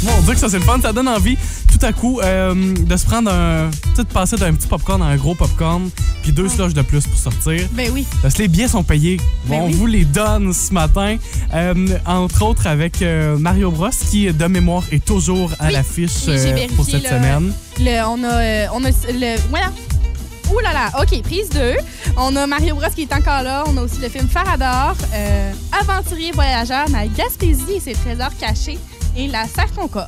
Mon 0.04 0.22
Dieu 0.22 0.34
que 0.34 0.40
ça 0.40 0.50
c'est 0.50 0.58
le 0.60 0.64
fun, 0.64 0.80
ça 0.82 0.92
donne 0.94 1.08
envie 1.08 1.38
tout 1.72 1.84
à 1.86 1.92
coup 1.94 2.20
euh, 2.22 2.74
de 2.76 2.98
se 2.98 3.06
prendre 3.06 3.32
un... 3.32 3.70
De 3.98 4.04
passer 4.04 4.36
d'un 4.38 4.54
petit 4.54 4.68
popcorn 4.68 5.02
à 5.02 5.06
un 5.06 5.16
gros 5.16 5.36
popcorn, 5.36 5.90
puis 6.24 6.32
deux 6.32 6.50
slushs 6.50 6.74
de 6.74 6.82
plus 6.82 7.06
pour 7.08 7.18
sortir. 7.18 7.68
Ben 7.74 7.90
oui. 7.94 8.06
Parce 8.22 8.34
que 8.34 8.42
les 8.44 8.48
billets 8.48 8.68
sont 8.68 8.84
payés. 8.84 9.18
Ben 9.46 9.62
on 9.62 9.66
oui. 9.68 9.74
vous 9.74 9.86
les 9.86 10.04
donne 10.06 10.52
ce 10.54 10.74
matin, 10.74 11.18
euh, 11.54 11.74
entre 12.06 12.42
autres 12.44 12.66
avec 12.68 13.02
euh, 13.02 13.38
Mario 13.38 13.70
Bros 13.72 13.90
qui, 14.10 14.32
de 14.34 14.46
mémoire, 14.46 14.84
est 14.92 15.04
toujours 15.04 15.52
à 15.60 15.68
Oui. 15.68 15.74
l'affiche 15.74 16.26
pour 16.76 16.86
cette 16.86 17.08
semaine. 17.08 17.54
Le, 17.80 18.04
on 18.08 18.24
a, 18.24 18.72
on 18.74 18.84
a 18.84 18.90
le, 19.12 19.40
voilà. 19.50 19.72
Ouh 20.54 20.60
là 20.60 20.74
là, 20.74 20.92
OK, 21.02 21.22
prise 21.24 21.50
2. 21.50 21.76
On 22.18 22.36
a 22.36 22.46
Mario 22.48 22.76
Bros 22.76 22.90
qui 22.94 23.04
est 23.04 23.14
encore 23.14 23.44
là. 23.44 23.64
On 23.68 23.78
a 23.78 23.82
aussi 23.82 24.00
le 24.02 24.10
film 24.10 24.28
Farador, 24.28 24.96
euh, 25.14 25.52
Aventurier 25.80 26.32
voyageur, 26.34 26.90
ma 26.90 27.08
Gaspésie 27.08 27.74
et 27.76 27.80
ses 27.80 27.94
trésors 27.94 28.36
cachés 28.40 28.78
et 29.16 29.28
la 29.28 29.46
Serre 29.46 29.72
Concorde. 29.74 30.08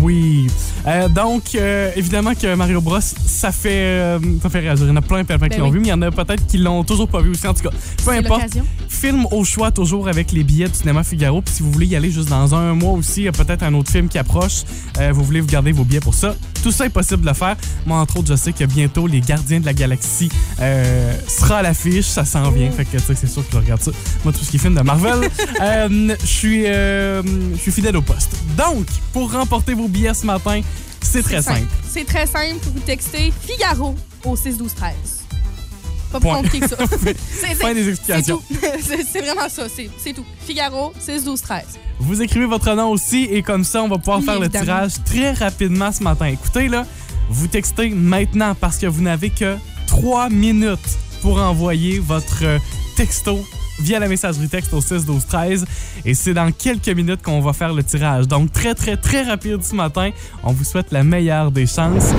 Oui. 0.00 0.46
Euh, 0.86 1.08
donc, 1.08 1.54
euh, 1.54 1.90
évidemment 1.96 2.34
que 2.34 2.54
Mario 2.54 2.80
Bros, 2.80 3.00
ça 3.00 3.52
fait, 3.52 3.70
euh, 3.70 4.18
ça 4.42 4.48
fait 4.48 4.60
réagir. 4.60 4.86
Il 4.86 4.90
y 4.90 4.92
en 4.92 4.96
a 4.96 5.02
plein, 5.02 5.24
plein, 5.24 5.38
plein 5.38 5.48
qui 5.48 5.56
Ben 5.56 5.62
l'ont 5.62 5.68
oui. 5.68 5.74
vu, 5.74 5.80
mais 5.80 5.88
il 5.88 5.90
y 5.90 5.94
en 5.94 6.02
a 6.02 6.10
peut-être 6.10 6.46
qui 6.46 6.58
l'ont 6.58 6.84
toujours 6.84 7.08
pas 7.08 7.20
vu 7.20 7.30
aussi. 7.30 7.46
En 7.46 7.54
tout 7.54 7.62
cas, 7.62 7.74
peu 8.04 8.10
importe. 8.12 8.58
Film 8.88 9.26
au 9.30 9.44
choix, 9.44 9.70
toujours 9.70 10.08
avec 10.08 10.32
les 10.32 10.44
billets 10.44 10.68
du 10.68 10.74
cinéma 10.74 11.02
Figaro. 11.04 11.42
Puis 11.42 11.54
si 11.54 11.62
vous 11.62 11.70
voulez 11.70 11.86
y 11.86 11.96
aller 11.96 12.10
juste 12.10 12.28
dans 12.28 12.54
un 12.54 12.74
mois 12.74 12.92
aussi, 12.92 13.22
il 13.22 13.24
y 13.24 13.28
a 13.28 13.32
peut-être 13.32 13.62
un 13.62 13.74
autre 13.74 13.90
film 13.90 14.08
qui 14.08 14.18
approche. 14.18 14.62
Vous 15.12 15.22
voulez 15.24 15.40
vous 15.40 15.48
garder 15.48 15.72
vos 15.72 15.84
billets 15.84 16.00
pour 16.00 16.14
ça. 16.14 16.34
Tout 16.66 16.72
ça 16.72 16.84
est 16.84 16.90
possible 16.90 17.22
de 17.22 17.28
le 17.28 17.32
faire. 17.32 17.56
Moi, 17.86 17.96
entre 17.96 18.16
autres, 18.16 18.26
je 18.26 18.34
sais 18.34 18.52
que 18.52 18.64
bientôt, 18.64 19.06
Les 19.06 19.20
Gardiens 19.20 19.60
de 19.60 19.66
la 19.66 19.72
Galaxie 19.72 20.30
euh, 20.60 21.16
sera 21.28 21.58
à 21.58 21.62
l'affiche. 21.62 22.06
Ça 22.06 22.24
s'en 22.24 22.50
vient. 22.50 22.68
Fait 22.72 22.84
que, 22.84 22.96
tu 22.96 22.98
sais, 22.98 23.14
c'est 23.14 23.28
sûr 23.28 23.46
que 23.46 23.52
je 23.52 23.58
regarde 23.58 23.80
ça. 23.80 23.92
Moi, 24.24 24.32
tout 24.32 24.44
ce 24.44 24.50
qui 24.50 24.56
est 24.56 24.58
film 24.58 24.74
de 24.74 24.80
Marvel, 24.80 25.30
euh, 25.60 26.16
je 26.20 26.26
suis 26.26 26.66
euh, 26.66 27.22
je 27.54 27.60
suis 27.60 27.70
fidèle 27.70 27.96
au 27.96 28.02
poste. 28.02 28.32
Donc, 28.58 28.84
pour 29.12 29.30
remporter 29.30 29.74
vos 29.74 29.86
billets 29.86 30.14
ce 30.14 30.26
matin, 30.26 30.60
c'est 31.00 31.22
très 31.22 31.40
simple. 31.40 31.68
C'est 31.88 32.04
très 32.04 32.26
simple. 32.26 32.58
Vous 32.74 32.80
textez 32.80 33.32
Figaro 33.42 33.94
au 34.24 34.34
6 34.34 34.58
12 34.58 34.74
13. 34.74 35.25
Pas 36.18 36.20
plus 36.20 36.28
Point. 36.28 36.42
compliqué 36.42 36.60
que 36.60 36.68
ça. 36.68 36.76
C'est- 37.30 37.54
Fin 37.54 37.68
c'est- 37.68 37.74
des 37.74 37.82
c'est 37.84 37.90
explications. 37.90 38.36
tout. 38.38 38.56
C'est 39.12 39.20
vraiment 39.20 39.48
ça. 39.48 39.64
C'est 39.74 39.88
c'est 39.98 40.12
tout. 40.12 40.24
Figaro 40.46 40.92
6 40.98 41.24
12 41.24 41.40
13. 41.42 41.64
Vous 41.98 42.20
écrivez 42.22 42.46
votre 42.46 42.72
nom 42.74 42.90
aussi 42.90 43.24
et 43.24 43.42
comme 43.42 43.64
ça, 43.64 43.82
on 43.82 43.88
va 43.88 43.98
pouvoir 43.98 44.18
Oui, 44.18 44.24
faire 44.24 44.38
le 44.38 44.44
évidemment. 44.46 44.64
tirage 44.64 44.92
très 45.04 45.32
rapidement 45.32 45.90
ce 45.92 46.02
matin. 46.02 46.26
Écoutez, 46.26 46.68
là, 46.68 46.84
vous 47.30 47.46
textez 47.46 47.90
maintenant 47.90 48.54
parce 48.54 48.76
que 48.78 48.86
vous 48.86 49.02
n'avez 49.02 49.30
que 49.30 49.56
trois 49.86 50.28
minutes 50.28 50.78
pour 51.22 51.38
envoyer 51.38 51.98
votre 51.98 52.44
euh, 52.44 52.58
texto 52.96 53.38
via 53.80 53.98
la 53.98 54.08
messagerie 54.08 54.48
texte 54.48 54.72
au 54.74 54.80
6 54.80 55.04
12 55.06 55.26
13 55.26 55.64
et 56.04 56.14
c'est 56.14 56.32
dans 56.34 56.50
quelques 56.52 56.88
minutes 56.88 57.22
qu'on 57.22 57.40
va 57.40 57.52
faire 57.52 57.72
le 57.74 57.82
tirage. 57.82 58.26
Donc 58.28 58.52
très 58.52 58.74
très 58.74 58.96
très 58.96 59.22
rapide 59.22 59.62
ce 59.64 59.74
matin. 59.74 60.10
On 60.42 60.52
vous 60.52 60.64
souhaite 60.64 60.92
la 60.92 61.02
meilleure 61.02 61.50
des 61.50 61.66
chances. 61.66 62.12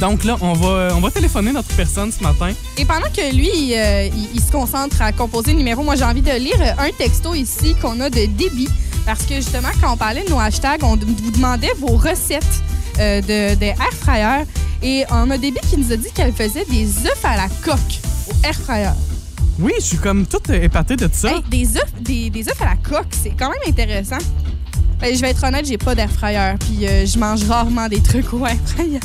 Donc 0.00 0.24
là, 0.24 0.36
on 0.40 0.54
va 0.54 0.88
on 0.96 1.00
va 1.00 1.10
téléphoner 1.10 1.52
notre 1.52 1.68
personne 1.76 2.10
ce 2.10 2.22
matin. 2.22 2.52
Et 2.78 2.84
pendant 2.84 3.08
que 3.14 3.34
lui, 3.34 3.50
il, 3.54 3.74
euh, 3.74 4.06
il- 4.06 4.28
il 4.34 4.40
se 4.40 4.50
concentre 4.50 5.00
à 5.02 5.12
composer 5.12 5.52
le 5.52 5.58
numéro, 5.58 5.82
moi, 5.82 5.94
j'ai 5.96 6.04
envie 6.04 6.22
de 6.22 6.30
lire 6.38 6.56
un 6.78 6.90
texto 6.96 7.34
ici 7.34 7.74
qu'on 7.80 8.00
a 8.00 8.08
de 8.08 8.24
débit. 8.26 8.68
Parce 9.04 9.24
que 9.24 9.34
justement, 9.36 9.68
quand 9.80 9.92
on 9.92 9.96
parlait 9.96 10.24
de 10.24 10.30
nos 10.30 10.38
hashtags, 10.40 10.82
on 10.84 10.96
vous 10.96 11.30
demandait 11.30 11.72
vos 11.78 11.96
recettes 11.96 12.44
euh, 12.98 13.20
de, 13.20 13.58
de 13.58 13.64
air 13.64 13.92
fryer. 14.00 14.44
Et 14.82 15.04
on 15.10 15.30
a 15.30 15.36
débit 15.38 15.60
qui 15.68 15.76
nous 15.78 15.92
a 15.92 15.96
dit 15.96 16.10
qu'elle 16.14 16.32
faisait 16.32 16.64
des 16.70 16.86
œufs 17.06 17.24
à 17.24 17.36
la 17.36 17.48
coque 17.62 18.00
au 18.30 18.46
air 18.46 18.54
fryer. 18.54 18.90
Oui, 19.58 19.72
je 19.78 19.84
suis 19.84 19.98
comme 19.98 20.26
toute 20.26 20.48
épatée 20.48 20.96
de 20.96 21.08
ça. 21.12 21.30
Hey, 21.32 21.42
des 21.50 21.76
œufs 21.76 21.92
des, 22.00 22.30
des 22.30 22.48
œufs 22.48 22.62
à 22.62 22.64
la 22.64 22.76
coque, 22.76 23.12
c'est 23.22 23.34
quand 23.38 23.50
même 23.50 23.60
intéressant. 23.68 24.16
Ben, 25.00 25.14
je 25.16 25.20
vais 25.22 25.30
être 25.30 25.42
honnête, 25.44 25.64
j'ai 25.66 25.78
pas 25.78 25.94
d'air 25.94 26.10
fryer, 26.10 26.54
puis 26.60 26.86
euh, 26.86 27.06
je 27.06 27.18
mange 27.18 27.42
rarement 27.44 27.88
des 27.88 28.02
trucs 28.02 28.32
au 28.34 28.44
air 28.46 28.56
fryer. 28.66 29.00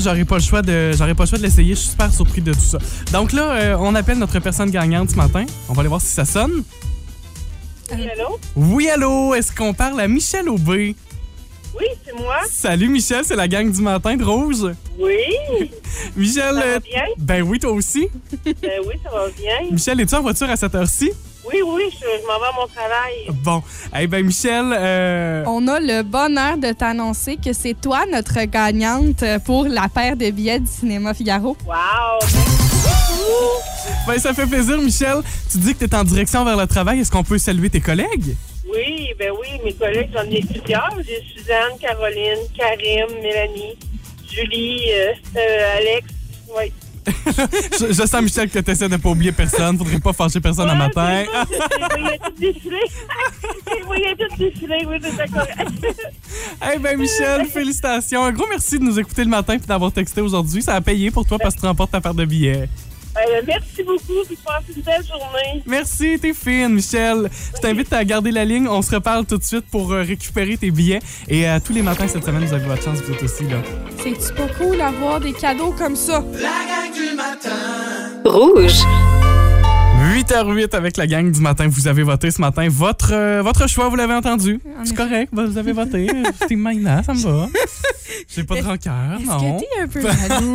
J'aurais 0.00 0.24
pas 0.24 0.36
le 0.36 0.42
choix 0.42 0.60
de 0.60 0.90
j'aurais 0.92 1.14
pas 1.14 1.22
le 1.22 1.28
choix 1.28 1.38
de 1.38 1.44
l'essayer. 1.44 1.74
Je 1.74 1.80
suis 1.80 1.90
super 1.90 2.12
surpris 2.12 2.40
de 2.40 2.52
tout 2.52 2.58
ça. 2.58 2.78
Donc 3.12 3.32
là, 3.32 3.52
euh, 3.52 3.76
on 3.78 3.94
appelle 3.94 4.18
notre 4.18 4.40
personne 4.40 4.70
gagnante 4.70 5.10
ce 5.10 5.16
matin. 5.16 5.46
On 5.68 5.72
va 5.72 5.80
aller 5.80 5.88
voir 5.88 6.00
si 6.00 6.08
ça 6.08 6.24
sonne. 6.24 6.64
Allô? 7.92 8.38
Oui, 8.56 8.88
allô, 8.88 9.34
est-ce 9.34 9.52
qu'on 9.52 9.72
parle 9.72 10.00
à 10.00 10.08
Michel 10.08 10.48
Aubé? 10.48 10.96
Oui, 11.78 11.86
c'est 12.04 12.14
moi. 12.14 12.38
Salut 12.50 12.88
Michel, 12.88 13.24
c'est 13.24 13.36
la 13.36 13.46
gang 13.46 13.70
du 13.70 13.80
matin 13.80 14.16
de 14.16 14.24
Rouge. 14.24 14.74
Oui. 14.98 15.14
Michel, 16.16 16.54
Ça 16.54 16.62
euh, 16.62 16.72
va 16.74 16.80
bien? 16.80 17.02
ben 17.18 17.42
oui, 17.42 17.60
toi 17.60 17.70
aussi. 17.70 18.08
Euh, 18.46 18.52
oui, 18.86 18.94
ça 19.04 19.10
va 19.10 19.28
bien. 19.38 19.70
Michel, 19.70 20.00
es-tu 20.00 20.14
en 20.16 20.22
voiture 20.22 20.50
à 20.50 20.56
cette 20.56 20.74
heure-ci? 20.74 21.12
Oui, 21.44 21.56
oui, 21.66 21.84
je, 21.92 21.98
je 22.20 22.26
m'en 22.26 22.38
vais 22.38 22.46
à 22.46 22.52
mon 22.60 22.66
travail. 22.66 23.14
Bon, 23.42 23.62
eh 23.98 24.06
ben 24.06 24.24
Michel, 24.24 24.72
euh, 24.76 25.42
On 25.46 25.66
a 25.68 25.80
le 25.80 26.02
bonheur 26.02 26.58
de 26.58 26.72
t'annoncer 26.72 27.36
que 27.36 27.52
c'est 27.52 27.74
toi 27.80 28.04
notre 28.10 28.44
gagnante 28.44 29.24
pour 29.46 29.64
la 29.64 29.88
paire 29.88 30.16
de 30.16 30.30
billets 30.30 30.60
du 30.60 30.66
cinéma 30.70 31.14
Figaro. 31.14 31.56
Wow! 31.66 32.20
Ben 34.06 34.18
ça 34.18 34.34
fait 34.34 34.46
plaisir 34.46 34.78
Michel. 34.78 35.16
Tu 35.50 35.58
dis 35.58 35.74
que 35.74 35.78
tu 35.78 35.84
es 35.84 35.94
en 35.94 36.04
direction 36.04 36.44
vers 36.44 36.56
le 36.56 36.66
travail. 36.66 37.00
Est-ce 37.00 37.10
qu'on 37.10 37.24
peut 37.24 37.38
saluer 37.38 37.70
tes 37.70 37.80
collègues? 37.80 38.36
Oui, 38.70 39.08
ben 39.18 39.32
oui, 39.40 39.60
mes 39.64 39.72
collègues, 39.74 40.10
j'en 40.12 40.22
ai 40.30 40.42
plusieurs. 40.42 40.94
J'ai 41.06 41.22
Suzanne, 41.34 41.76
Caroline, 41.80 42.38
Karim, 42.56 43.08
Mélanie, 43.20 43.76
Julie, 44.30 44.82
euh, 44.92 45.12
euh, 45.36 45.76
Alex. 45.78 46.06
Oui. 46.56 46.72
Je, 47.78 47.86
je 47.92 48.06
sens, 48.06 48.22
Michel, 48.22 48.48
que 48.50 48.58
tu 48.58 48.70
essaies 48.70 48.88
de 48.88 48.96
pas 48.96 49.08
oublier 49.10 49.32
personne. 49.32 49.76
Faudrait 49.78 49.98
pas 49.98 50.12
fâcher 50.12 50.40
personne 50.40 50.68
Ouais, 50.70 50.76
matin. 50.76 51.24
ça 55.16 55.26
correct. 55.26 55.84
Eh 56.74 56.78
ben 56.78 56.98
Michel, 56.98 57.46
félicitations. 57.46 58.24
Un 58.24 58.32
gros 58.32 58.46
merci 58.48 58.78
de 58.78 58.84
nous 58.84 58.98
écouter 58.98 59.24
le 59.24 59.30
matin 59.30 59.54
et 59.54 59.58
d'avoir 59.58 59.92
texté 59.92 60.20
aujourd'hui. 60.20 60.62
Ça 60.62 60.74
a 60.74 60.80
payé 60.80 61.10
pour 61.10 61.24
toi 61.26 61.38
parce 61.38 61.54
que 61.54 61.60
tu 61.60 61.66
remportes 61.66 61.90
ta 61.92 62.00
paire 62.00 62.14
de 62.14 62.24
billets. 62.24 62.68
Euh, 63.28 63.42
merci 63.46 63.82
beaucoup, 63.82 64.24
puis 64.26 64.38
passez 64.44 64.72
une 64.76 64.82
belle 64.82 65.04
journée. 65.06 65.62
Merci, 65.66 66.18
t'es 66.20 66.32
fine, 66.32 66.68
Michel. 66.68 67.28
Je 67.54 67.60
t'invite 67.60 67.92
à 67.92 68.04
garder 68.04 68.30
la 68.30 68.44
ligne. 68.44 68.68
On 68.68 68.82
se 68.82 68.94
reparle 68.94 69.26
tout 69.26 69.38
de 69.38 69.44
suite 69.44 69.66
pour 69.70 69.92
euh, 69.92 70.02
récupérer 70.02 70.56
tes 70.56 70.70
billets. 70.70 71.00
Et 71.28 71.48
euh, 71.48 71.58
tous 71.64 71.72
les 71.72 71.82
matins 71.82 72.08
cette 72.08 72.24
semaine, 72.24 72.44
vous 72.44 72.54
avez 72.54 72.66
votre 72.66 72.82
chance, 72.82 73.00
vous 73.00 73.12
êtes 73.12 73.22
aussi 73.22 73.44
là. 73.44 73.58
C'est-tu 74.02 74.34
pas 74.34 74.48
cool 74.58 74.78
d'avoir 74.78 75.20
des 75.20 75.32
cadeaux 75.32 75.72
comme 75.72 75.96
ça? 75.96 76.24
La 76.32 76.40
gang 76.40 76.92
du 76.94 77.16
matin. 77.16 77.50
Rouge. 78.24 78.84
8h08 80.20 80.74
avec 80.76 80.98
la 80.98 81.06
gang 81.06 81.32
du 81.32 81.40
matin. 81.40 81.66
Vous 81.66 81.88
avez 81.88 82.02
voté 82.02 82.30
ce 82.30 82.42
matin. 82.42 82.68
Votre, 82.68 83.14
euh, 83.14 83.40
votre 83.42 83.66
choix, 83.66 83.88
vous 83.88 83.96
l'avez 83.96 84.12
entendu. 84.12 84.60
En 84.78 84.84
C'est 84.84 84.94
correct, 84.94 85.30
vous 85.32 85.56
avez 85.56 85.72
voté. 85.72 86.08
C'était 86.40 86.56
maintenant, 86.56 87.02
ça 87.02 87.14
me 87.14 87.20
va. 87.20 87.48
J'ai 88.28 88.44
pas 88.44 88.60
de 88.60 88.66
rancœur, 88.66 89.18
Est-ce 89.18 89.26
non. 89.26 89.58
que 89.58 89.60
t'es 89.60 89.80
un 89.80 89.88
peu 89.88 90.02
jaloux? 90.02 90.54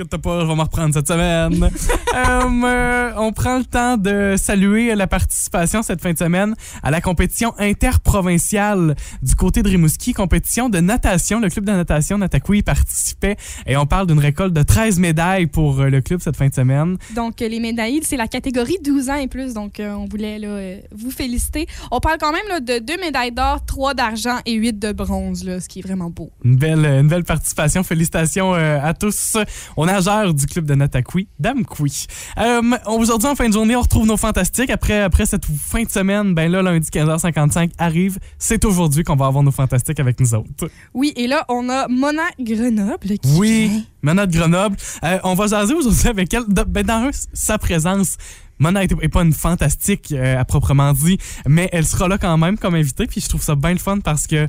T'as 0.10 0.18
pas, 0.18 0.40
je 0.40 0.46
vais 0.46 0.54
me 0.54 0.62
reprendre 0.62 0.94
cette 0.94 1.06
semaine. 1.06 1.70
Euh, 2.12 2.40
euh, 2.64 3.12
on 3.18 3.32
prend 3.32 3.58
le 3.58 3.64
temps 3.64 3.96
de 3.96 4.34
saluer 4.36 4.96
la 4.96 5.06
participation 5.06 5.80
cette 5.82 6.00
fin 6.00 6.12
de 6.12 6.18
semaine 6.18 6.56
à 6.82 6.90
la 6.90 7.00
compétition 7.00 7.54
interprovinciale 7.56 8.96
du 9.22 9.36
côté 9.36 9.62
de 9.62 9.68
Rimouski, 9.68 10.12
compétition 10.12 10.68
de 10.68 10.80
natation. 10.80 11.38
Le 11.38 11.48
club 11.50 11.66
de 11.66 11.70
natation 11.70 12.18
Natakoui 12.18 12.62
participait 12.62 13.36
et 13.64 13.76
on 13.76 13.86
parle 13.86 14.08
d'une 14.08 14.18
récolte 14.18 14.52
de 14.52 14.62
13 14.64 14.98
médailles 14.98 15.46
pour 15.46 15.84
le 15.84 16.00
club 16.00 16.20
cette 16.20 16.36
fin 16.36 16.48
de 16.48 16.54
semaine. 16.54 16.96
Donc, 17.14 17.38
les 17.38 17.60
médailles, 17.60 17.99
c'est 18.02 18.16
la 18.16 18.28
catégorie 18.28 18.78
12 18.82 19.10
ans 19.10 19.14
et 19.14 19.28
plus. 19.28 19.54
Donc, 19.54 19.80
euh, 19.80 19.92
on 19.92 20.06
voulait 20.06 20.38
là, 20.38 20.48
euh, 20.48 20.80
vous 20.92 21.10
féliciter. 21.10 21.66
On 21.90 22.00
parle 22.00 22.18
quand 22.18 22.32
même 22.32 22.46
là, 22.48 22.60
de 22.60 22.78
deux 22.78 22.96
médailles 22.98 23.32
d'or, 23.32 23.64
trois 23.64 23.94
d'argent 23.94 24.38
et 24.46 24.54
huit 24.54 24.78
de 24.78 24.92
bronze, 24.92 25.44
là, 25.44 25.60
ce 25.60 25.68
qui 25.68 25.80
est 25.80 25.82
vraiment 25.82 26.10
beau. 26.10 26.30
Une 26.44 26.56
belle, 26.56 26.84
une 26.84 27.08
belle 27.08 27.24
participation. 27.24 27.82
Félicitations 27.82 28.54
euh, 28.54 28.78
à 28.82 28.94
tous 28.94 29.36
aux 29.76 29.86
nageurs 29.86 30.34
du 30.34 30.46
club 30.46 30.64
de 30.66 30.74
Natakoui, 30.74 31.28
Damkoui. 31.38 32.06
Euh, 32.38 32.60
Aujourd'hui, 32.86 33.28
en 33.28 33.34
fin 33.34 33.48
de 33.48 33.52
journée, 33.52 33.76
on 33.76 33.82
retrouve 33.82 34.06
nos 34.06 34.16
fantastiques. 34.16 34.70
Après, 34.70 35.00
après 35.00 35.26
cette 35.26 35.44
fin 35.46 35.82
de 35.82 35.90
semaine, 35.90 36.34
ben 36.34 36.50
là, 36.50 36.62
lundi 36.62 36.88
15h55 36.90 37.70
arrive. 37.78 38.18
C'est 38.38 38.64
aujourd'hui 38.64 39.04
qu'on 39.04 39.16
va 39.16 39.26
avoir 39.26 39.42
nos 39.42 39.50
fantastiques 39.50 40.00
avec 40.00 40.20
nous 40.20 40.34
autres. 40.34 40.68
Oui, 40.94 41.12
et 41.16 41.26
là, 41.26 41.44
on 41.48 41.68
a 41.68 41.88
Mona 41.88 42.22
Grenoble 42.38 43.18
qui 43.18 43.38
Oui, 43.38 43.84
Mona 44.02 44.26
de 44.26 44.36
Grenoble. 44.36 44.76
Euh, 45.04 45.18
on 45.24 45.34
va 45.34 45.46
jaser 45.46 45.74
aujourd'hui 45.74 46.08
avec 46.08 46.32
elle. 46.34 46.44
Ben, 46.48 46.84
dans 46.84 47.10
sa 47.32 47.58
présence. 47.58 48.16
Mona 48.58 48.84
est, 48.84 48.92
est 48.92 49.08
pas 49.08 49.22
une 49.22 49.32
fantastique 49.32 50.12
euh, 50.12 50.38
à 50.38 50.44
proprement 50.44 50.92
dit, 50.92 51.16
mais 51.48 51.70
elle 51.72 51.86
sera 51.86 52.08
là 52.08 52.18
quand 52.18 52.36
même 52.36 52.58
comme 52.58 52.74
invitée. 52.74 53.06
Puis 53.06 53.22
je 53.22 53.28
trouve 53.28 53.42
ça 53.42 53.54
bien 53.54 53.72
le 53.72 53.78
fun 53.78 54.00
parce 54.00 54.26
que 54.26 54.48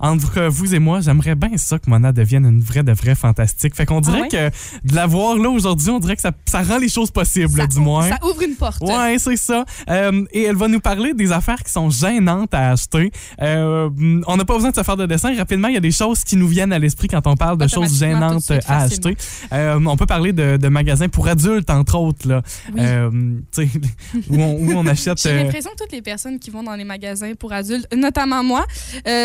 entre 0.00 0.42
vous 0.48 0.74
et 0.74 0.78
moi, 0.78 1.00
j'aimerais 1.00 1.34
bien 1.34 1.56
ça 1.56 1.78
que 1.78 1.90
Mona 1.90 2.12
devienne 2.12 2.44
une 2.46 2.60
vraie 2.60 2.82
de 2.82 2.92
vraie 2.92 3.14
fantastique. 3.14 3.74
Fait 3.74 3.84
qu'on 3.86 4.00
dirait 4.00 4.18
Ah 4.32 4.36
ouais? 4.36 4.50
que 4.50 4.88
de 4.88 4.94
la 4.94 5.06
voir 5.06 5.36
là 5.36 5.48
aujourd'hui, 5.50 5.90
on 5.90 5.98
dirait 5.98 6.14
que 6.16 6.22
ça, 6.22 6.32
ça 6.46 6.62
rend 6.62 6.78
les 6.78 6.88
choses 6.88 7.10
possibles, 7.10 7.50
Ça, 7.60 7.66
du 7.66 7.80
moins. 7.80 8.08
ça 8.08 8.18
ouvre 8.22 8.42
une 8.42 8.54
porte. 8.54 8.80
Ouais, 8.82 9.16
c'est 9.18 9.36
ça. 9.36 9.64
Euh, 9.90 10.24
et 10.32 10.42
elle 10.44 10.54
va 10.56 10.68
nous 10.68 10.80
parler 10.80 11.14
des 11.14 11.32
affaires 11.32 11.62
qui 11.64 11.72
sont 11.72 11.90
gênantes 11.90 12.54
à 12.54 12.70
acheter. 12.70 13.10
Euh, 13.42 13.90
on 14.26 14.36
n'a 14.36 14.44
pas 14.44 14.54
besoin 14.54 14.70
de 14.70 14.76
se 14.76 14.82
faire 14.82 14.96
de 14.96 15.06
dessin. 15.06 15.34
Rapidement, 15.36 15.68
il 15.68 15.74
y 15.74 15.78
a 15.78 15.80
des 15.80 15.90
choses 15.90 16.22
qui 16.22 16.36
nous 16.36 16.46
viennent 16.48 16.72
à 16.72 16.78
l'esprit 16.78 17.08
quand 17.08 17.26
on 17.26 17.34
parle 17.36 17.58
de 17.58 17.66
choses 17.66 17.98
gênantes 17.98 18.42
suite, 18.42 18.62
à 18.68 18.82
acheter. 18.82 19.16
Euh, 19.52 19.80
on 19.84 19.96
peut 19.96 20.06
parler 20.06 20.32
de, 20.32 20.56
de 20.58 20.68
magasins 20.68 21.08
pour 21.08 21.26
adultes, 21.28 21.70
entre 21.70 21.96
autres, 21.98 22.28
là. 22.28 22.42
Oui. 22.72 22.82
Tu 23.52 23.68
sais, 23.68 23.68
où, 24.30 24.36
on, 24.40 24.54
où 24.54 24.72
on 24.76 24.86
achète. 24.86 25.20
J'ai 25.20 25.34
l'impression 25.42 25.70
que 25.72 25.82
toutes 25.82 25.92
les 25.92 26.02
personnes 26.02 26.38
qui 26.38 26.50
vont 26.50 26.62
dans 26.62 26.74
les 26.76 26.84
magasins 26.84 27.32
pour 27.34 27.52
adultes, 27.52 27.88
notamment 27.96 28.44
moi, 28.44 28.64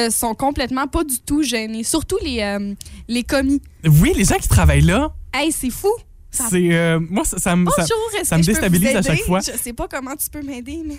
sont 0.09 0.33
complètement 0.33 0.62
pas 0.91 1.04
du 1.04 1.19
tout 1.19 1.43
gênées. 1.43 1.84
Surtout 1.84 2.17
les, 2.23 2.41
euh, 2.41 2.73
les 3.08 3.23
commis. 3.23 3.62
oui, 3.86 4.13
les 4.15 4.26
gens 4.26 4.38
qui 4.38 4.47
travaillent 4.47 4.82
là, 4.82 5.13
Hey, 5.34 5.52
c'est 5.52 5.71
fou! 5.71 5.91
Ça- 6.30 6.45
c'est. 6.49 6.73
euh, 6.73 6.99
moi, 7.12 7.23
ça, 7.26 7.38
ça 7.38 7.56
me. 7.56 7.69
ça- 7.69 8.38
me 8.38 8.43
déstabilise 8.43 8.95
à 8.95 9.02
chaque 9.04 9.19
fois. 9.21 9.39
Je 9.39 9.52
sais 9.56 9.73
pas 9.73 9.88
comment 9.88 10.15
tu 10.15 10.30
peux 10.32 10.41
m'aider, 10.41 10.82
mais... 10.84 10.97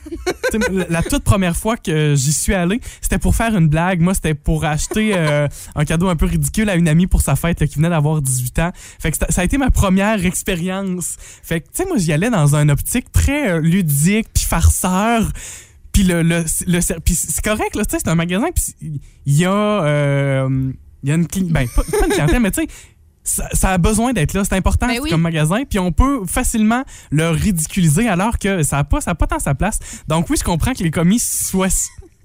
La- 0.70 0.86
la 0.88 1.02
toute 1.02 1.24
première 1.24 1.56
fois 1.56 1.76
que 1.76 2.14
j'y 2.16 2.32
suis 2.32 2.54
allé, 2.54 2.80
c'était 3.00 3.18
pour 3.18 3.34
faire 3.34 3.56
une 3.56 3.66
blague. 3.68 4.00
Moi, 4.00 4.14
c'était 4.14 4.34
pour 4.34 4.64
acheter 4.64 5.10
euh, 5.16 5.48
un 5.74 5.84
cadeau 5.84 6.08
un 6.08 6.14
peu 6.14 6.26
ridicule 6.26 6.70
à 6.70 6.76
une 6.76 6.86
amie 6.86 7.08
pour 7.08 7.20
sa 7.22 7.34
fête 7.34 7.60
là, 7.60 7.66
qui 7.66 7.76
venait 7.76 7.88
d'avoir 7.90 8.22
18 8.22 8.58
ans. 8.60 8.70
Fait 9.00 9.10
que 9.10 9.16
ça- 9.18 9.40
a 9.40 9.44
été 9.44 9.58
ma 9.58 9.70
première 9.72 10.24
expérience. 10.24 11.16
Fait 11.42 11.60
que, 11.60 11.66
tu 11.66 11.82
sais, 11.82 11.84
moi, 11.88 11.96
j'y 11.98 12.12
allais 12.12 12.30
dans 12.30 12.54
un 12.54 12.68
optique 12.68 13.10
très 13.10 13.60
ludique 13.60 14.28
puis 14.34 14.44
farceur. 14.44 15.28
Puis 15.94 16.02
le, 16.02 16.22
le, 16.22 16.44
le 16.66 16.80
c'est 16.82 17.42
correct, 17.42 17.74
là, 17.74 17.84
tu 17.86 17.92
sais, 17.92 17.98
c'est 18.04 18.10
un 18.10 18.14
magasin, 18.14 18.48
puis 18.54 19.00
il 19.24 19.34
y 19.34 19.46
a... 19.46 19.50
euh, 19.50 20.72
y 21.02 21.10
a 21.10 21.14
une 21.14 21.26
ben, 21.26 21.66
pas, 21.68 21.82
pas 21.84 22.06
une 22.06 22.12
clientèle, 22.12 22.40
mais 22.40 22.50
tu 22.50 22.62
sais, 22.62 22.68
ça, 23.22 23.48
ça 23.52 23.70
a 23.70 23.78
besoin 23.78 24.12
d'être 24.12 24.34
là. 24.34 24.44
C'est 24.44 24.54
important 24.56 24.86
Ben 24.86 25.00
oui. 25.02 25.08
comme 25.08 25.22
magasin. 25.22 25.64
Puis 25.64 25.78
on 25.78 25.92
peut 25.92 26.26
facilement 26.26 26.84
le 27.10 27.30
ridiculiser 27.30 28.06
alors 28.08 28.38
que 28.38 28.62
ça 28.62 28.76
n'a 28.76 28.84
pas, 28.84 29.00
ça 29.00 29.12
a 29.12 29.14
pas 29.14 29.26
tant 29.26 29.38
sa 29.38 29.54
place. 29.54 29.78
Donc 30.08 30.28
oui, 30.28 30.36
je 30.38 30.44
comprends 30.44 30.74
que 30.74 30.82
les 30.82 30.90
commis 30.90 31.18
soient... 31.18 31.68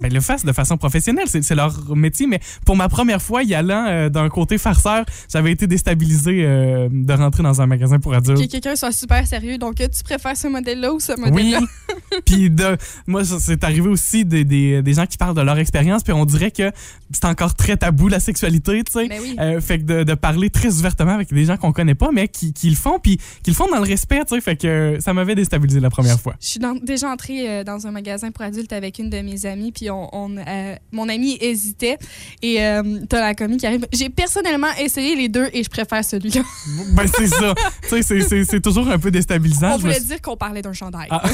Ben, 0.01 0.12
le 0.13 0.21
fassent 0.21 0.45
de 0.45 0.51
façon 0.53 0.77
professionnelle, 0.77 1.25
c'est 1.27 1.55
leur 1.55 1.95
métier, 1.95 2.25
mais 2.27 2.39
pour 2.65 2.75
ma 2.77 2.88
première 2.89 3.21
fois 3.21 3.43
y 3.43 3.53
allant 3.53 3.85
euh, 3.88 4.09
d'un 4.09 4.29
côté 4.29 4.57
farceur, 4.57 5.05
j'avais 5.31 5.51
été 5.51 5.67
déstabilisé 5.67 6.43
euh, 6.45 6.88
de 6.91 7.13
rentrer 7.13 7.43
dans 7.43 7.62
un 7.62 7.65
magasin 7.67 7.99
pour 7.99 8.12
que 8.13 8.17
adultes. 8.17 8.49
quelqu'un 8.49 8.75
soit 8.75 8.91
super 8.91 9.25
sérieux. 9.27 9.57
Donc, 9.57 9.81
euh, 9.81 9.88
tu 9.88 10.03
préfères 10.03 10.38
ce 10.38 10.47
modèle-là 10.47 10.93
ou 10.93 10.99
ce 10.99 11.12
Oui. 11.13 11.29
modèle-là? 11.29 11.59
puis 12.25 12.49
de 12.49 12.77
moi 13.07 13.23
c'est 13.25 13.63
arrivé 13.63 13.88
aussi 13.89 14.25
des, 14.25 14.43
des, 14.45 14.81
des 14.81 14.93
gens 14.93 15.05
qui 15.05 15.17
parlent 15.17 15.35
de 15.35 15.41
leur 15.41 15.57
expérience 15.57 16.03
puis 16.03 16.13
on 16.13 16.25
dirait 16.25 16.51
que 16.51 16.71
c'est 17.12 17.25
encore 17.25 17.53
très 17.55 17.77
tabou 17.77 18.07
la 18.07 18.19
sexualité 18.19 18.83
tu 18.83 18.91
sais 18.91 19.07
Ben 19.07 19.19
oui. 19.21 19.35
Euh, 19.39 19.62
fait 19.62 19.79
que 19.79 19.83
de, 19.83 20.03
de 20.03 20.13
parler 20.15 20.49
très 20.49 20.73
ouvertement 20.79 21.13
avec 21.13 21.31
des 21.33 21.45
gens 21.45 21.57
qu'on 21.57 21.71
connaît 21.71 21.95
pas 21.95 22.09
mais 22.12 22.27
qui, 22.27 22.53
qui 22.53 22.69
le 22.69 22.75
font 22.75 22.99
puis 22.99 23.17
qui 23.43 23.51
le 23.51 23.55
font 23.55 23.67
dans 23.69 23.77
le 23.77 23.83
respect 23.88 24.21
tu 24.27 24.35
sais 24.35 24.41
fait 24.41 24.55
que 24.55 24.97
ça 24.99 25.13
m'avait 25.13 25.35
déstabilisé 25.35 25.79
la 25.79 25.89
première 25.89 26.19
fois 26.19 26.35
Je 26.41 26.47
suis 26.47 26.59
déjà 26.83 27.09
entrée 27.09 27.63
dans 27.63 27.85
un 27.88 27.91
magasin 27.91 28.31
pour 28.31 28.43
adultes 28.43 28.73
avec 28.73 28.99
une 28.99 29.09
de 29.09 29.21
mes 29.21 29.45
amies, 29.45 29.71
puis 29.71 29.88
on, 29.89 30.10
on, 30.13 30.38
euh, 30.38 30.75
mon 30.91 31.10
amie 31.10 31.38
hésitait. 31.41 31.97
Et 32.41 32.63
euh, 32.63 32.99
t'as 33.08 33.19
la 33.21 33.36
commis 33.36 33.58
qui 33.58 33.65
arrive. 33.67 33.86
J'ai 33.93 34.10
personnellement 34.10 34.67
essayé 34.80 35.15
les 35.15 35.30
deux 35.30 35.47
et 35.54 35.63
je 35.63 35.69
préfère 35.69 36.04
celui-là. 36.04 36.41
ben 36.93 37.06
c'est 37.15 37.28
ça 37.28 37.54
tu 37.89 38.04
sais 38.04 38.21
c'est- 38.45 38.60
toujours 38.62 38.89
un 38.89 38.99
peu 38.99 39.10
déstabilisant 39.12 39.71
on 39.71 39.75
me 39.75 39.82
voulait 39.82 39.99
dire 39.99 40.21
qu'on 40.21 40.36
parlait 40.36 40.62
d'un 40.62 40.73
chandail. 40.73 41.08
Ah. 41.10 41.21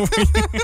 Oui. 0.00 0.24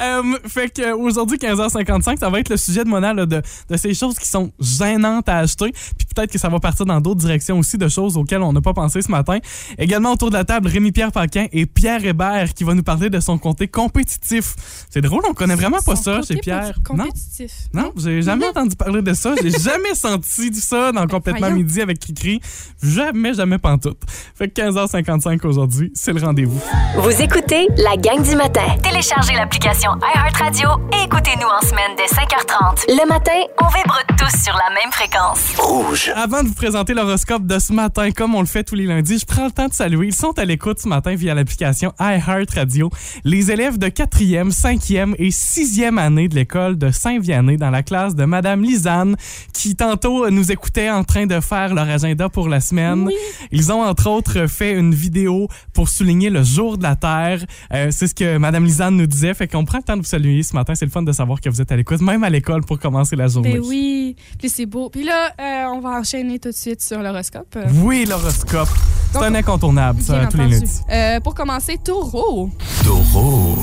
Euh, 0.00 0.22
fait 0.46 0.70
que 0.72 0.82
euh, 0.82 0.96
aujourd'hui 0.96 1.38
15h55 1.38 2.18
ça 2.18 2.30
va 2.30 2.40
être 2.40 2.48
le 2.48 2.56
sujet 2.56 2.84
de 2.84 2.88
Mona 2.88 3.12
là, 3.12 3.26
de, 3.26 3.42
de 3.68 3.76
ces 3.76 3.94
choses 3.94 4.16
qui 4.18 4.28
sont 4.28 4.50
gênantes 4.58 5.28
à 5.28 5.38
acheter 5.38 5.70
puis 5.72 6.06
peut-être 6.14 6.30
que 6.32 6.38
ça 6.38 6.48
va 6.48 6.58
partir 6.58 6.86
dans 6.86 7.00
d'autres 7.00 7.20
directions 7.20 7.58
aussi 7.58 7.76
de 7.78 7.86
choses 7.88 8.16
auxquelles 8.16 8.42
on 8.42 8.52
n'a 8.52 8.60
pas 8.60 8.72
pensé 8.72 9.02
ce 9.02 9.10
matin 9.10 9.38
également 9.76 10.12
autour 10.12 10.30
de 10.30 10.34
la 10.36 10.44
table 10.44 10.68
Rémi-Pierre 10.68 11.12
Paquin 11.12 11.46
et 11.52 11.66
Pierre 11.66 12.04
Hébert 12.04 12.54
qui 12.54 12.64
va 12.64 12.74
nous 12.74 12.82
parler 12.82 13.10
de 13.10 13.20
son 13.20 13.38
côté 13.38 13.68
compétitif 13.68 14.54
c'est 14.90 15.00
drôle 15.02 15.22
on 15.28 15.34
connaît 15.34 15.54
vraiment 15.56 15.80
pas 15.84 15.96
ça 15.96 16.20
chez 16.22 16.36
Pierre 16.48 16.74
pas 16.86 16.94
non? 16.94 17.04
Compétitif. 17.04 17.52
non, 17.74 17.92
j'ai 17.96 18.22
jamais 18.22 18.48
entendu 18.48 18.76
parler 18.76 19.02
de 19.02 19.12
ça. 19.14 19.34
J'ai 19.42 19.50
jamais 19.58 19.94
senti 19.94 20.54
ça 20.54 20.92
dans 20.92 21.06
Complètement 21.06 21.48
Voyons. 21.48 21.56
Midi 21.56 21.80
avec 21.80 21.98
Cricri. 22.00 22.40
Jamais, 22.82 23.34
jamais 23.34 23.58
pantoute. 23.58 23.98
Fait 24.34 24.48
que 24.48 24.60
15h55 24.60 25.46
aujourd'hui, 25.46 25.92
c'est 25.94 26.12
le 26.12 26.20
rendez-vous. 26.20 26.60
Vous 26.96 27.22
écoutez 27.22 27.66
la 27.76 27.96
gang 27.96 28.22
du 28.22 28.36
matin. 28.36 28.76
Téléchargez 28.82 29.34
l'application 29.34 29.90
iHeartRadio 30.14 30.68
et 30.92 31.04
écoutez-nous 31.04 31.46
en 31.46 31.60
semaine 31.66 31.92
dès 31.96 32.06
5h30. 32.06 32.84
Le 32.88 33.08
matin, 33.08 33.32
on 33.62 33.66
vibre 33.66 33.98
tous 34.16 34.42
sur 34.42 34.54
la 34.54 34.74
même 34.74 34.92
fréquence. 34.92 35.54
Rouge. 35.58 36.12
Avant 36.14 36.42
de 36.42 36.48
vous 36.48 36.54
présenter 36.54 36.94
l'horoscope 36.94 37.46
de 37.46 37.58
ce 37.58 37.72
matin, 37.72 38.10
comme 38.10 38.34
on 38.34 38.40
le 38.40 38.46
fait 38.46 38.64
tous 38.64 38.74
les 38.74 38.86
lundis, 38.86 39.18
je 39.18 39.26
prends 39.26 39.46
le 39.46 39.52
temps 39.52 39.68
de 39.68 39.74
saluer. 39.74 40.08
Ils 40.08 40.14
sont 40.14 40.38
à 40.38 40.44
l'écoute 40.44 40.78
ce 40.80 40.88
matin 40.88 41.14
via 41.14 41.34
l'application 41.34 41.92
iHeartRadio. 42.00 42.90
Les 43.24 43.50
élèves 43.50 43.78
de 43.78 43.88
4e, 43.88 44.50
5e 44.50 45.14
et 45.18 45.30
6e 45.30 45.98
année 45.98 46.28
de 46.28 46.34
l'école 46.38 46.78
de 46.78 46.90
Saint-Vianney 46.92 47.56
dans 47.56 47.70
la 47.70 47.82
classe 47.82 48.14
de 48.14 48.24
Madame 48.24 48.62
Lisanne, 48.62 49.16
qui 49.52 49.74
tantôt 49.74 50.30
nous 50.30 50.52
écoutaient 50.52 50.90
en 50.90 51.02
train 51.02 51.26
de 51.26 51.40
faire 51.40 51.74
leur 51.74 51.88
agenda 51.88 52.28
pour 52.28 52.48
la 52.48 52.60
semaine. 52.60 53.08
Ils 53.50 53.72
ont 53.72 53.82
entre 53.82 54.08
autres 54.08 54.46
fait 54.46 54.72
une 54.72 54.94
vidéo 54.94 55.48
pour 55.72 55.88
souligner 55.88 56.30
le 56.30 56.44
jour 56.44 56.78
de 56.78 56.84
la 56.84 56.94
Terre. 56.94 57.44
Euh, 57.74 57.88
c'est 57.90 58.06
ce 58.06 58.14
que 58.14 58.38
Madame 58.38 58.64
Lisanne 58.64 58.96
nous 58.96 59.06
disait. 59.06 59.34
Fait 59.34 59.48
qu'on 59.48 59.64
prend 59.64 59.78
le 59.78 59.82
temps 59.82 59.96
de 59.96 60.02
vous 60.02 60.06
saluer 60.06 60.44
ce 60.44 60.54
matin. 60.54 60.74
C'est 60.76 60.84
le 60.84 60.92
fun 60.92 61.02
de 61.02 61.12
savoir 61.12 61.40
que 61.40 61.50
vous 61.50 61.60
êtes 61.60 61.72
à 61.72 61.76
l'écoute, 61.76 62.00
même 62.00 62.22
à 62.22 62.30
l'école 62.30 62.64
pour 62.64 62.78
commencer 62.78 63.16
la 63.16 63.26
journée. 63.26 63.54
Ben 63.54 63.62
oui. 63.64 64.14
Puis 64.38 64.48
c'est 64.48 64.66
beau. 64.66 64.90
Puis 64.90 65.04
là, 65.04 65.32
euh, 65.40 65.74
on 65.74 65.80
va 65.80 65.90
enchaîner 65.98 66.38
tout 66.38 66.50
de 66.50 66.54
suite 66.54 66.80
sur 66.80 67.02
l'horoscope. 67.02 67.58
Oui, 67.82 68.06
l'horoscope. 68.08 68.68
C'est 69.12 69.18
un 69.18 69.34
incontournable, 69.34 70.02
ça, 70.02 70.26
tous 70.26 70.36
les 70.36 70.48
lundis. 70.48 70.80
Euh, 70.90 71.18
pour 71.20 71.34
commencer, 71.34 71.78
taureau. 71.82 72.50
Taureau. 72.84 73.56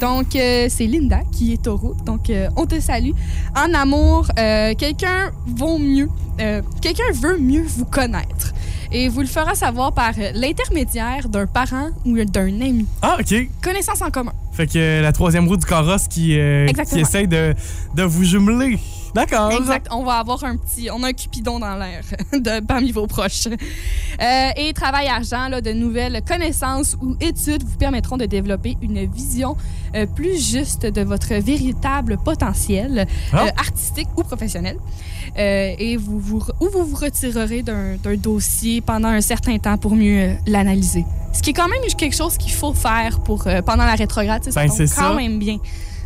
Donc, 0.00 0.34
euh, 0.36 0.66
c'est 0.68 0.86
Linda 0.86 1.20
qui 1.32 1.52
est 1.52 1.62
taureau. 1.62 1.94
Donc, 2.04 2.30
euh, 2.30 2.48
on 2.56 2.66
te 2.66 2.80
salue. 2.80 3.12
En 3.56 3.72
amour, 3.74 4.26
euh, 4.38 4.74
quelqu'un 4.74 5.30
vaut 5.46 5.78
mieux. 5.78 6.08
quelqu'un 6.80 7.12
veut 7.12 7.38
mieux 7.38 7.62
vous 7.62 7.84
connaître. 7.84 8.52
Et 8.90 9.08
vous 9.08 9.20
le 9.20 9.26
fera 9.26 9.54
savoir 9.54 9.92
par 9.92 10.12
l'intermédiaire 10.34 11.28
d'un 11.28 11.46
parent 11.46 11.90
ou 12.04 12.16
d'un 12.24 12.60
ami. 12.60 12.86
Ah, 13.02 13.16
OK. 13.20 13.34
Connaissance 13.62 14.02
en 14.02 14.10
commun. 14.10 14.32
Fait 14.54 14.66
que 14.66 14.78
euh, 14.78 15.02
la 15.02 15.12
troisième 15.12 15.48
roue 15.48 15.56
du 15.56 15.66
carrosse 15.66 16.06
qui, 16.08 16.38
euh, 16.38 16.66
qui 16.88 17.00
essaye 17.00 17.26
de, 17.28 17.54
de 17.94 18.02
vous 18.04 18.24
jumeler. 18.24 18.78
D'accord. 19.14 19.52
Exact. 19.52 19.86
On 19.92 20.02
va 20.02 20.14
avoir 20.14 20.42
un 20.42 20.56
petit. 20.56 20.88
On 20.92 21.02
a 21.04 21.08
un 21.08 21.12
cupidon 21.12 21.60
dans 21.60 21.76
l'air 21.76 22.02
de 22.32 22.58
parmi 22.66 22.90
vos 22.90 23.06
proches. 23.06 23.46
Euh, 23.46 24.48
et 24.56 24.72
travail 24.72 25.06
argent, 25.06 25.48
là, 25.48 25.60
de 25.60 25.72
nouvelles 25.72 26.20
connaissances 26.26 26.96
ou 27.00 27.14
études 27.20 27.62
vous 27.62 27.76
permettront 27.76 28.16
de 28.16 28.26
développer 28.26 28.76
une 28.82 29.06
vision 29.06 29.56
euh, 29.94 30.06
plus 30.06 30.44
juste 30.50 30.86
de 30.86 31.02
votre 31.02 31.32
véritable 31.34 32.18
potentiel 32.24 33.06
Ah. 33.32 33.44
euh, 33.44 33.50
artistique 33.56 34.08
ou 34.16 34.22
professionnel. 34.24 34.78
Et 35.36 35.96
vous, 35.96 36.18
vous, 36.20 36.42
ou 36.60 36.68
vous 36.72 36.84
vous 36.84 36.96
retirerez 36.96 37.62
d'un 37.62 37.96
dossier 38.16 38.80
pendant 38.80 39.08
un 39.08 39.20
certain 39.20 39.58
temps 39.58 39.78
pour 39.78 39.96
mieux 39.96 40.30
l'analyser. 40.46 41.04
Ce 41.32 41.42
qui 41.42 41.50
est 41.50 41.54
quand 41.54 41.66
même 41.68 41.80
quelque 41.98 42.14
chose 42.14 42.36
qu'il 42.36 42.52
faut 42.52 42.72
faire 42.72 43.18
pour, 43.20 43.44
pendant 43.66 43.84
la 43.84 43.94
rétrograde. 43.96 44.43
Sais, 44.50 44.60
Ben, 44.66 44.68
c'est 44.70 44.86
quand 44.94 45.10
ça. 45.10 45.14
même 45.14 45.38
bien. 45.38 45.58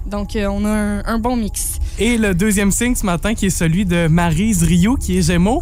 Donc, 0.06 0.36
euh, 0.36 0.46
on 0.46 0.64
a 0.64 0.70
un, 0.70 1.04
un 1.04 1.18
bon 1.18 1.36
mix. 1.36 1.78
Et 1.98 2.16
le 2.16 2.34
deuxième 2.34 2.70
signe 2.70 2.94
ce 2.94 3.04
matin 3.04 3.34
qui 3.34 3.46
est 3.46 3.50
celui 3.50 3.84
de 3.84 4.06
Maryse 4.08 4.62
Rio 4.62 4.96
qui 4.96 5.18
est 5.18 5.22
Gémeaux. 5.22 5.60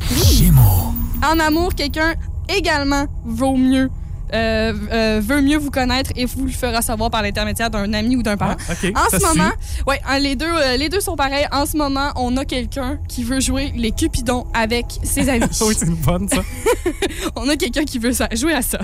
En 1.24 1.38
amour, 1.40 1.74
quelqu'un 1.74 2.14
également 2.48 3.06
vaut 3.24 3.56
mieux, 3.56 3.90
euh, 4.34 4.72
euh, 4.90 5.20
veut 5.22 5.40
mieux 5.40 5.56
vous 5.56 5.70
connaître 5.70 6.10
et 6.16 6.24
vous 6.24 6.44
le 6.46 6.50
fera 6.52 6.82
savoir 6.82 7.10
par 7.10 7.22
l'intermédiaire 7.22 7.70
d'un 7.70 7.92
ami 7.92 8.16
ou 8.16 8.22
d'un 8.22 8.36
parent. 8.36 8.56
Ah. 8.68 8.72
En 8.72 9.10
ce 9.10 9.18
suit. 9.18 9.26
moment, 9.26 9.50
ouais, 9.86 10.00
hein, 10.08 10.18
les 10.18 10.34
deux, 10.36 10.46
euh, 10.46 10.76
les 10.76 10.88
deux 10.88 11.00
sont 11.00 11.16
pareils. 11.16 11.46
En 11.52 11.64
ce 11.66 11.76
moment, 11.76 12.10
on 12.16 12.36
a 12.36 12.44
quelqu'un 12.44 12.98
qui 13.08 13.22
veut 13.24 13.40
jouer 13.40 13.72
les 13.76 13.92
cupidons 13.92 14.46
avec 14.52 14.86
ses 15.02 15.28
amis. 15.28 15.46
oui, 15.62 15.74
c'est 15.78 15.86
une 15.86 15.94
bonne, 15.94 16.28
ça. 16.28 16.42
on 17.36 17.48
a 17.48 17.56
quelqu'un 17.56 17.84
qui 17.84 17.98
veut 17.98 18.12
ça- 18.12 18.28
jouer 18.32 18.52
à 18.54 18.62
ça. 18.62 18.80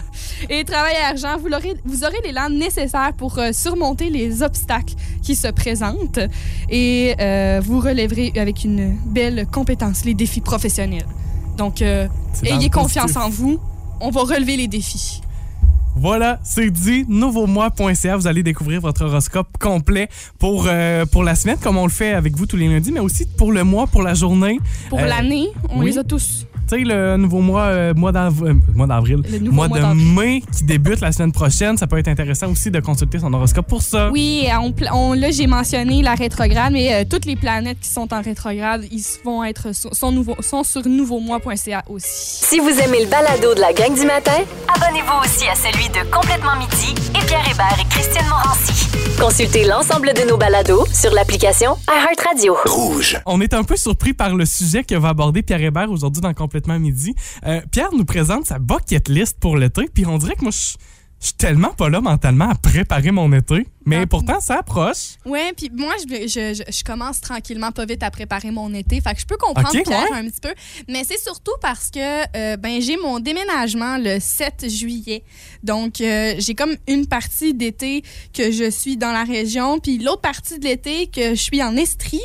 Et 0.49 0.65
travail 0.65 0.95
et 1.01 1.05
argent, 1.05 1.37
vous, 1.39 1.49
l'aurez- 1.49 1.77
vous 1.85 2.05
aurez 2.05 2.19
l'élan 2.25 2.49
nécessaire 2.49 3.13
pour 3.17 3.39
surmonter 3.53 4.11
les 4.11 4.43
obstacles 4.43 4.95
qui 5.23 5.35
se 5.35 5.49
présentent 5.49 6.21
et 6.71 7.15
vous 7.63 7.81
relèverez 7.81 8.33
avec 8.37 8.65
une 8.65 8.97
belle 9.07 9.47
compétence 9.51 10.05
les 10.05 10.15
défis 10.15 10.41
professionnels. 10.41 11.07
Donc, 11.57 11.83
ayez 11.83 12.71
confiance 12.71 13.17
en 13.17 13.29
vous. 13.29 13.59
On 14.01 14.11
va 14.11 14.23
relever 14.23 14.57
les 14.57 14.67
défis. 14.69 15.21
Voilà, 15.95 16.41
c'est 16.43 16.71
dit. 16.71 17.05
Nouveaumois.ca, 17.09 18.17
vous 18.17 18.27
allez 18.27 18.43
découvrir 18.43 18.81
votre 18.81 19.05
horoscope 19.05 19.47
complet 19.59 20.09
pour, 20.39 20.65
euh, 20.67 21.05
pour 21.07 21.23
la 21.23 21.35
semaine, 21.35 21.59
comme 21.63 21.77
on 21.77 21.85
le 21.85 21.91
fait 21.93 22.13
avec 22.13 22.35
vous 22.37 22.47
tous 22.47 22.57
les 22.57 22.69
lundis, 22.69 22.91
mais 22.93 23.01
aussi 23.01 23.27
pour 23.27 23.53
le 23.53 23.63
mois, 23.63 23.87
pour 23.87 24.03
la 24.03 24.15
journée. 24.15 24.59
Pour 24.89 24.99
Euh, 25.01 25.07
l'année, 25.07 25.49
on 25.71 25.81
oui. 25.81 25.87
les 25.87 25.99
a 25.99 26.05
tous. 26.05 26.47
Tu 26.73 26.79
sais, 26.79 26.85
le 26.85 27.19
nouveau 27.19 27.41
mois, 27.41 27.65
euh, 27.65 27.93
mois 27.95 28.13
d'av- 28.13 28.43
euh, 28.45 28.55
mois 28.75 28.87
d'avril, 28.87 29.23
Le 29.31 29.39
nouveau 29.41 29.53
mois 29.57 29.69
mois 29.69 29.81
de 29.81 29.95
mai 29.95 30.43
qui 30.57 30.65
débute 30.65 31.01
la 31.01 31.13
semaine 31.13 31.31
prochaine. 31.33 31.77
Ça 31.77 31.87
peut 31.87 31.99
être 31.99 32.09
intéressant 32.09 32.51
aussi 32.51 32.71
de 32.71 32.81
consulter 32.81 33.19
son 33.19 33.31
horoscope 33.35 33.67
pour 33.67 33.83
ça. 33.83 34.09
Oui, 34.11 34.47
on, 34.59 34.73
on- 34.91 35.13
là, 35.13 35.31
j'ai 35.31 35.47
mentionné 35.47 36.01
la 36.01 36.15
rétrograde, 36.15 36.73
mais 36.73 36.95
euh, 36.95 37.05
toutes 37.09 37.27
les 37.27 37.37
planètes 37.37 37.79
qui 37.81 37.91
sont 37.91 38.11
en 38.15 38.23
rétrograde, 38.23 38.87
ils 38.91 39.05
vont 39.23 39.45
être 39.45 39.75
sur, 39.75 39.95
sont 39.95 40.13
nouveau, 40.13 40.35
sont 40.41 40.65
sur 40.65 40.81
nouveaumois.ca 40.89 41.83
aussi. 41.91 42.45
Si 42.47 42.59
vous 42.59 42.71
aimez 42.71 43.05
le 43.05 43.11
balado 43.11 43.55
de 43.55 43.61
la 43.61 43.75
gang 43.75 43.93
du 43.95 44.07
matin, 44.07 44.33
abonnez-vous 44.75 45.21
aussi 45.25 45.45
à 45.49 45.55
celui 45.55 45.89
de 45.91 46.11
Complètement 46.11 46.57
Midi 46.59 46.95
et 47.21 47.27
Pierre 47.27 47.45
Hébert 47.51 47.77
et 47.81 47.89
Christine 47.91 48.27
Morancy. 48.31 48.89
Consultez 49.21 49.67
l'ensemble 49.67 50.13
de 50.15 50.27
nos 50.29 50.39
balados 50.39 50.87
sur 50.93 51.13
l'application 51.13 51.77
iHeartRadio. 51.87 52.57
Rouge. 52.65 53.21
On 53.27 53.43
est 53.43 53.53
un 53.53 53.63
peu 53.63 53.77
surpris 53.77 54.15
par 54.15 54.35
le 54.35 54.47
sujet 54.47 54.85
que 54.85 54.95
va 54.95 55.11
aborder 55.11 55.43
Pierre 55.43 55.63
Hébert 55.63 55.91
aujourd'hui 55.91 56.23
dans 56.23 56.33
Complètement 56.33 56.62
Euh, 57.47 57.61
Pierre 57.71 57.93
nous 57.97 58.05
présente 58.05 58.47
sa 58.47 58.59
bucket 58.59 59.09
list 59.09 59.39
pour 59.41 59.57
l'été, 59.57 59.89
puis 59.93 60.07
on 60.07 60.19
dirait 60.19 60.35
que 60.35 60.43
moi, 60.43 60.51
je 60.51 61.27
suis 61.27 61.35
tellement 61.35 61.73
pas 61.73 61.89
là 61.89 62.01
mentalement 62.01 62.49
à 62.51 62.55
préparer 62.55 63.11
mon 63.11 63.33
été, 63.33 63.67
mais 63.85 64.07
pourtant, 64.07 64.41
ça 64.41 64.59
approche. 64.59 65.17
Ouais, 65.25 65.53
puis 65.57 65.71
moi, 65.75 65.95
je, 66.01 66.27
je, 66.27 66.63
je, 66.73 66.85
commence 66.85 67.21
tranquillement, 67.21 67.71
pas 67.73 67.85
vite, 67.85 68.03
à 68.03 68.11
préparer 68.11 68.51
mon 68.51 68.73
été. 68.75 69.01
Fait 69.01 69.15
que 69.15 69.21
je 69.21 69.27
peux 69.27 69.37
comprendre 69.37 69.69
Ok, 69.75 69.83
Pierre 69.85 70.11
ouais. 70.11 70.17
un 70.19 70.25
petit 70.25 70.41
peu. 70.41 70.53
Mais 70.89 71.03
c'est 71.05 71.19
surtout 71.21 71.53
parce 71.61 71.91
que 71.91 71.99
euh, 72.37 72.57
ben, 72.57 72.81
j'ai 72.81 72.97
mon 72.97 73.19
déménagement 73.21 73.99
le 73.99 74.19
7 74.21 74.69
juillet. 74.69 75.25
Donc, 75.63 76.01
euh, 76.01 76.35
j'ai 76.39 76.55
comme 76.55 76.75
une 76.89 77.07
partie 77.07 77.55
d'été 77.55 78.03
que 78.33 78.51
je 78.51 78.71
suis 78.71 78.97
dans 78.97 79.13
la 79.13 79.25
région, 79.25 79.79
puis 79.79 79.99
l'autre 79.99 80.21
partie 80.23 80.59
de 80.59 80.65
l'été 80.65 81.07
que 81.07 81.31
je 81.35 81.43
suis 81.43 81.63
en 81.63 81.77
Estrie. 81.77 82.21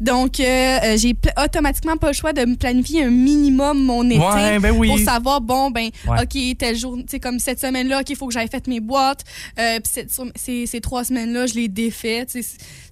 Donc, 0.00 0.40
euh, 0.40 0.44
euh, 0.84 0.96
j'ai 0.96 1.14
automatiquement 1.42 1.96
pas 1.96 2.08
le 2.08 2.12
choix 2.14 2.32
de 2.32 2.44
me 2.44 2.56
planifier 2.56 3.04
un 3.04 3.10
minimum 3.10 3.82
mon 3.82 4.08
été. 4.08 4.18
Ouais, 4.18 4.58
ben 4.58 4.74
oui. 4.76 4.88
Pour 4.88 4.98
savoir, 4.98 5.40
bon, 5.40 5.70
ben, 5.70 5.90
Ouais. 6.06 6.22
OK, 6.22 6.56
tel 6.58 6.76
jour, 6.76 6.96
tu 6.96 7.04
sais, 7.08 7.20
comme 7.20 7.38
cette 7.38 7.60
semaine-là, 7.60 8.00
OK, 8.00 8.10
il 8.10 8.16
faut 8.16 8.26
que 8.26 8.32
j'aille 8.32 8.48
fait 8.48 8.66
mes 8.66 8.80
boîtes. 8.80 9.22
Euh, 9.58 9.78
Puis 9.80 9.92
cette- 9.92 10.12
sur- 10.12 10.26
ces, 10.34 10.66
ces 10.66 10.80
trois 11.02 11.04
semaines-là, 11.04 11.46
je 11.46 11.54
les 11.54 11.68
défais. 11.68 12.24
C'est 12.28 12.44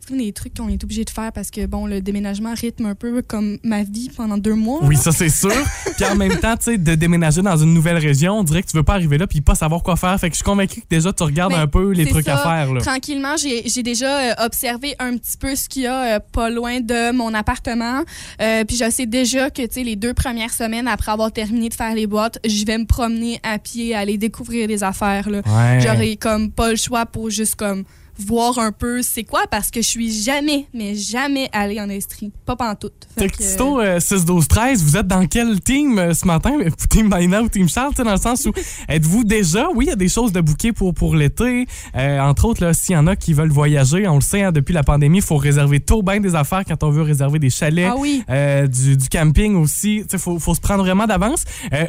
comme 0.08 0.18
des 0.18 0.32
trucs 0.32 0.56
qu'on 0.56 0.68
est 0.68 0.82
obligé 0.82 1.04
de 1.04 1.10
faire 1.10 1.32
parce 1.32 1.50
que, 1.50 1.66
bon, 1.66 1.86
le 1.86 2.00
déménagement 2.00 2.54
rythme 2.54 2.86
un 2.86 2.94
peu 2.94 3.22
comme 3.22 3.58
ma 3.62 3.82
vie 3.82 4.10
pendant 4.16 4.38
deux 4.38 4.54
mois. 4.54 4.80
Oui, 4.82 4.96
là. 4.96 5.00
ça 5.00 5.12
c'est 5.12 5.28
sûr. 5.28 5.52
Puis 5.96 6.04
en 6.04 6.16
même 6.16 6.36
temps, 6.38 6.56
tu 6.56 6.64
sais, 6.64 6.78
de 6.78 6.94
déménager 6.94 7.42
dans 7.42 7.56
une 7.56 7.72
nouvelle 7.72 7.98
région, 7.98 8.38
on 8.38 8.42
dirait 8.42 8.62
que 8.62 8.68
tu 8.68 8.76
veux 8.76 8.82
pas 8.82 8.94
arriver 8.94 9.18
là 9.18 9.26
puis 9.26 9.40
pas 9.40 9.54
savoir 9.54 9.82
quoi 9.82 9.96
faire. 9.96 10.18
Fait 10.18 10.28
que 10.28 10.34
je 10.34 10.38
suis 10.38 10.44
convaincu 10.44 10.80
que 10.80 10.86
déjà 10.88 11.12
tu 11.12 11.22
regardes 11.22 11.52
Mais 11.52 11.58
un 11.58 11.66
peu 11.66 11.92
les 11.92 12.06
trucs 12.06 12.28
à 12.28 12.38
faire 12.38 12.72
là. 12.72 12.80
Tranquillement, 12.80 13.36
j'ai 13.36 13.82
déjà 13.82 14.18
euh, 14.18 14.44
observé 14.44 14.96
un 14.98 15.16
petit 15.16 15.36
peu 15.36 15.54
ce 15.54 15.68
qu'il 15.68 15.82
y 15.82 15.86
a 15.86 16.16
euh, 16.16 16.20
pas 16.32 16.50
loin 16.50 16.80
de 16.80 17.12
mon 17.12 17.32
appartement. 17.34 18.02
Euh, 18.40 18.64
puis 18.64 18.76
je 18.76 18.90
sais 18.90 19.06
déjà 19.06 19.50
que, 19.50 19.62
tu 19.62 19.68
sais, 19.72 19.84
les 19.84 19.96
deux 19.96 20.14
premières 20.14 20.52
semaines 20.52 20.88
après 20.88 21.12
avoir 21.12 21.30
terminé 21.30 21.68
de 21.68 21.74
faire 21.74 21.94
les 21.94 22.06
boîtes, 22.06 22.38
je 22.44 22.64
vais 22.64 22.78
me 22.78 22.86
promener 22.86 23.38
à 23.42 23.58
pied, 23.58 23.94
aller 23.94 24.18
découvrir 24.18 24.66
des 24.66 24.82
affaires, 24.82 25.28
là. 25.30 25.42
Ouais. 25.46 25.80
J'aurais 25.80 26.16
comme 26.16 26.50
pas 26.50 26.70
le 26.70 26.76
choix 26.76 27.06
pour 27.06 27.30
juste 27.30 27.54
comme 27.54 27.84
voir 28.20 28.58
un 28.58 28.72
peu 28.72 29.02
c'est 29.02 29.24
quoi 29.24 29.42
parce 29.50 29.70
que 29.70 29.82
je 29.82 29.88
suis 29.88 30.12
jamais, 30.22 30.66
mais 30.74 30.94
jamais 30.94 31.48
allée 31.52 31.80
en 31.80 31.88
Estrie. 31.88 32.32
Pas 32.46 32.56
pantoute. 32.56 33.08
Texto 33.16 33.80
euh, 33.80 34.00
6 34.00 34.24
12 34.24 34.48
13, 34.48 34.82
vous 34.82 34.96
êtes 34.96 35.06
dans 35.06 35.26
quel 35.26 35.60
team 35.60 35.98
euh, 35.98 36.14
ce 36.14 36.26
matin? 36.26 36.52
Team 36.90 37.08
Maïna 37.08 37.42
ou 37.42 37.48
Team 37.48 37.68
Charles, 37.68 37.94
dans 37.94 38.10
le 38.10 38.16
sens 38.16 38.46
où 38.46 38.52
êtes-vous 38.88 39.24
déjà? 39.24 39.68
Oui, 39.74 39.86
il 39.86 39.88
y 39.88 39.92
a 39.92 39.96
des 39.96 40.08
choses 40.08 40.32
de 40.32 40.40
bouquet 40.40 40.72
pour 40.72 40.94
pour 40.94 41.14
l'été. 41.14 41.66
Euh, 41.96 42.20
entre 42.20 42.44
autres 42.46 42.74
s'il 42.74 42.94
y 42.94 42.98
en 42.98 43.06
a 43.06 43.16
qui 43.16 43.32
veulent 43.32 43.50
voyager, 43.50 44.06
on 44.08 44.16
le 44.16 44.20
sait 44.20 44.42
hein, 44.42 44.52
depuis 44.52 44.72
la 44.72 44.82
pandémie, 44.82 45.18
il 45.18 45.24
faut 45.24 45.36
réserver 45.36 45.80
tôt 45.80 46.02
bien 46.02 46.20
des 46.20 46.34
affaires 46.34 46.64
quand 46.66 46.82
on 46.82 46.90
veut 46.90 47.02
réserver 47.02 47.38
des 47.38 47.50
chalets. 47.50 47.88
Ah 47.90 47.96
oui. 47.98 48.22
Euh, 48.30 48.66
du, 48.66 48.96
du 48.96 49.08
camping 49.08 49.56
aussi. 49.56 50.04
Il 50.12 50.18
faut, 50.18 50.38
faut 50.38 50.54
se 50.54 50.60
prendre 50.60 50.84
vraiment 50.84 51.06
d'avance. 51.06 51.44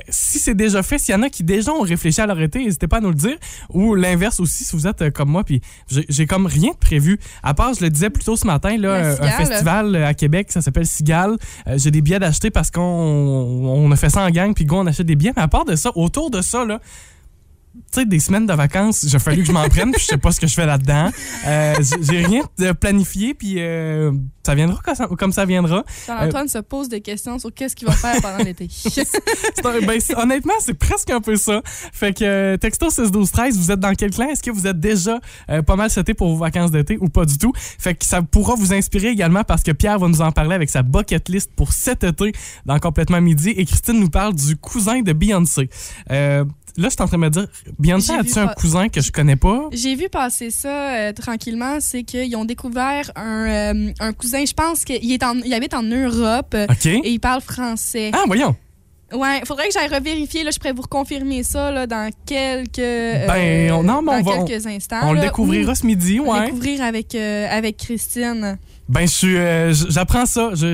Si 0.09 0.39
c'est 0.39 0.55
déjà 0.55 0.83
fait, 0.83 0.97
s'il 0.97 1.13
y 1.13 1.17
en 1.17 1.23
a 1.23 1.29
qui 1.29 1.43
déjà 1.43 1.71
ont 1.73 1.81
réfléchi 1.81 2.21
à 2.21 2.25
leur 2.25 2.39
été, 2.39 2.63
n'hésitez 2.63 2.87
pas 2.87 2.97
à 2.97 3.01
nous 3.01 3.09
le 3.09 3.15
dire. 3.15 3.37
Ou 3.69 3.95
l'inverse 3.95 4.39
aussi, 4.39 4.63
si 4.63 4.75
vous 4.75 4.87
êtes 4.87 5.11
comme 5.11 5.29
moi, 5.29 5.43
puis 5.43 5.61
j'ai 5.87 6.20
j'ai 6.21 6.27
comme 6.27 6.45
rien 6.45 6.71
de 6.71 6.77
prévu. 6.77 7.19
À 7.41 7.55
part, 7.55 7.73
je 7.73 7.83
le 7.83 7.89
disais 7.89 8.11
plus 8.11 8.23
tôt 8.23 8.35
ce 8.35 8.45
matin, 8.45 8.77
là, 8.77 9.15
un 9.19 9.31
festival 9.31 9.95
euh, 9.95 10.07
à 10.07 10.13
Québec, 10.13 10.51
ça 10.51 10.61
s'appelle 10.61 10.85
Cigale. 10.85 11.35
Euh, 11.67 11.77
j'ai 11.77 11.89
des 11.89 12.01
billets 12.01 12.19
d'acheter 12.19 12.51
parce 12.51 12.69
qu'on 12.69 12.81
on 12.81 13.91
a 13.91 13.95
fait 13.95 14.11
ça 14.11 14.21
en 14.21 14.29
gang, 14.29 14.53
puis 14.53 14.65
go, 14.65 14.77
on 14.77 14.85
achète 14.85 15.07
des 15.07 15.15
billets. 15.15 15.33
Mais 15.35 15.41
à 15.41 15.47
part 15.47 15.65
de 15.65 15.75
ça, 15.75 15.91
autour 15.95 16.29
de 16.29 16.41
ça, 16.41 16.63
là, 16.63 16.79
tu 17.73 17.99
sais, 18.01 18.05
des 18.05 18.19
semaines 18.19 18.45
de 18.45 18.53
vacances, 18.53 19.05
j'ai 19.07 19.19
fallu 19.19 19.41
que 19.41 19.47
je 19.47 19.51
m'en 19.53 19.67
prenne, 19.69 19.91
puis 19.91 20.01
je 20.01 20.07
sais 20.07 20.17
pas 20.17 20.31
ce 20.31 20.39
que 20.39 20.47
je 20.47 20.53
fais 20.53 20.65
là-dedans. 20.65 21.09
Euh, 21.47 21.73
j'ai- 22.01 22.25
rien 22.25 22.41
de 22.59 22.71
planifié, 22.73 23.33
puis 23.33 23.55
euh, 23.59 24.11
ça 24.45 24.55
viendra 24.55 24.79
comme 24.83 24.95
ça, 24.95 25.07
comme 25.07 25.31
ça 25.31 25.45
viendra. 25.45 25.83
Jean-Antoine 26.07 26.47
se 26.47 26.57
pose 26.59 26.89
des 26.89 27.01
questions 27.01 27.39
sur 27.39 27.53
qu'est-ce 27.53 27.75
qu'il 27.75 27.87
va 27.87 27.93
faire 27.93 28.21
pendant 28.21 28.43
l'été. 28.43 28.67
Ben, 29.63 29.99
honnêtement, 30.17 30.53
c'est 30.59 30.73
presque 30.73 31.09
un 31.09 31.21
peu 31.21 31.35
ça. 31.35 31.61
Fait 31.65 32.13
que 32.13 32.23
euh, 32.23 32.57
texto 32.57 32.89
6 32.89 33.11
12 33.11 33.31
13, 33.31 33.57
vous 33.57 33.71
êtes 33.71 33.79
dans 33.79 33.93
quel 33.93 34.11
clan? 34.11 34.27
Est-ce 34.29 34.43
que 34.43 34.51
vous 34.51 34.67
êtes 34.67 34.79
déjà 34.79 35.19
euh, 35.49 35.61
pas 35.61 35.75
mal 35.75 35.89
seté 35.89 36.13
pour 36.13 36.29
vos 36.29 36.37
vacances 36.37 36.71
d'été 36.71 36.97
ou 36.99 37.07
pas 37.09 37.25
du 37.25 37.37
tout? 37.37 37.51
Fait 37.55 37.95
que 37.95 38.05
ça 38.05 38.21
pourra 38.21 38.55
vous 38.55 38.73
inspirer 38.73 39.09
également 39.09 39.43
parce 39.43 39.63
que 39.63 39.71
Pierre 39.71 39.99
va 39.99 40.07
nous 40.07 40.21
en 40.21 40.31
parler 40.31 40.55
avec 40.55 40.69
sa 40.69 40.83
bucket 40.83 41.29
list 41.29 41.51
pour 41.55 41.73
cet 41.73 42.03
été 42.03 42.31
dans 42.65 42.79
complètement 42.79 43.21
midi 43.21 43.49
et 43.49 43.65
Christine 43.65 43.99
nous 43.99 44.09
parle 44.09 44.33
du 44.35 44.55
cousin 44.57 45.01
de 45.01 45.13
Beyoncé. 45.13 45.69
Là, 46.77 46.87
je 46.87 46.93
suis 46.93 47.01
en 47.01 47.07
train 47.07 47.17
de 47.17 47.23
me 47.23 47.29
dire 47.29 47.47
Beyoncé 47.79 48.13
a-tu 48.13 48.37
un 48.39 48.47
pas- 48.47 48.53
cousin 48.55 48.87
que 48.89 49.01
je 49.01 49.11
connais 49.11 49.35
pas? 49.35 49.69
J'ai 49.73 49.95
vu 49.95 50.09
passer 50.09 50.49
ça 50.51 50.69
euh, 50.95 51.13
tranquillement, 51.13 51.77
c'est 51.79 52.03
qu'ils 52.03 52.35
ont 52.35 52.45
découvert 52.45 53.11
un, 53.15 53.47
euh, 53.47 53.91
un 53.99 54.13
cousin, 54.13 54.43
je 54.45 54.53
pense 54.53 54.85
qu'il 54.85 55.11
est 55.11 55.23
en, 55.23 55.35
il 55.39 55.53
habite 55.53 55.73
en 55.73 55.83
Europe 55.83 56.53
euh, 56.53 56.67
OK. 56.69 56.85
et 56.85 57.01
il 57.09 57.19
parle 57.19 57.41
français. 57.41 58.11
Ah, 58.13 58.23
voyons. 58.27 58.55
Ouais, 59.13 59.41
faudrait 59.45 59.67
que 59.67 59.73
j'aille 59.73 59.93
revérifier, 59.93 60.45
là, 60.45 60.51
je 60.51 60.57
pourrais 60.57 60.71
vous 60.71 60.83
reconfirmer 60.83 61.43
ça 61.43 61.69
là, 61.69 61.85
dans 61.85 62.09
quelques, 62.25 62.79
euh, 62.79 63.27
Ben, 63.27 63.71
on- 63.73 63.83
non, 63.83 64.01
mais 64.01 64.11
on 64.13 64.21
dans 64.21 64.31
va- 64.31 64.37
on- 64.39 64.45
quelques 64.45 64.65
instants. 64.67 64.99
On 65.03 65.11
le 65.11 65.19
découvrira 65.19 65.73
ou 65.73 65.75
ce 65.75 65.85
midi, 65.85 66.15
le 66.15 66.21
ouais. 66.21 66.45
découvrir 66.45 66.81
avec, 66.81 67.13
avec 67.15 67.75
Christine. 67.75 68.57
Ben, 68.87 69.05
je 69.07 69.85
j'apprends 69.89 70.25
ça. 70.25 70.51
J'ai 70.53 70.67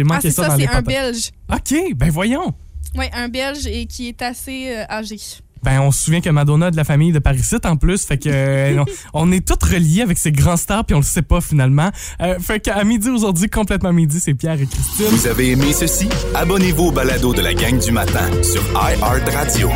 Ah, 0.00 0.04
manqué 0.04 0.20
c'est 0.22 0.30
ça, 0.32 0.42
ça, 0.42 0.48
dans 0.48 0.56
les 0.56 0.64
c'est 0.64 0.70
un 0.70 0.82
patates. 0.82 0.86
Belge. 0.86 1.30
OK, 1.52 1.94
ben 1.96 2.10
voyons. 2.10 2.52
Oui, 2.98 3.06
un 3.12 3.28
Belge 3.28 3.66
et 3.66 3.86
qui 3.86 4.08
est 4.08 4.22
assez 4.22 4.68
euh, 4.74 4.84
âgé. 4.88 5.16
ben 5.62 5.80
on 5.80 5.90
se 5.90 6.04
souvient 6.04 6.20
que 6.20 6.30
Madonna 6.30 6.70
de 6.70 6.76
la 6.76 6.84
famille 6.84 7.12
de 7.12 7.18
Parisite 7.18 7.66
en 7.66 7.76
plus, 7.76 8.04
fait 8.06 8.18
que 8.18 8.28
euh, 8.28 8.84
on, 9.14 9.28
on 9.28 9.32
est 9.32 9.46
tous 9.46 9.66
reliés 9.68 10.02
avec 10.02 10.18
ces 10.18 10.32
grands 10.32 10.56
stars 10.56 10.84
puis 10.84 10.94
on 10.94 11.00
le 11.00 11.04
sait 11.04 11.22
pas 11.22 11.40
finalement. 11.40 11.90
Euh, 12.22 12.38
fait 12.38 12.60
qu'à 12.60 12.82
midi 12.84 13.08
aujourd'hui, 13.10 13.48
complètement 13.48 13.92
midi, 13.92 14.18
c'est 14.20 14.34
Pierre 14.34 14.60
et 14.60 14.66
Christine. 14.66 15.06
Vous 15.10 15.26
avez 15.26 15.50
aimé 15.52 15.72
ceci? 15.72 16.08
Abonnez-vous 16.34 16.84
au 16.86 16.92
balado 16.92 17.34
de 17.34 17.42
la 17.42 17.54
gang 17.54 17.78
du 17.78 17.90
matin 17.92 18.30
sur 18.42 18.62
iHeartRadio. 18.74 19.70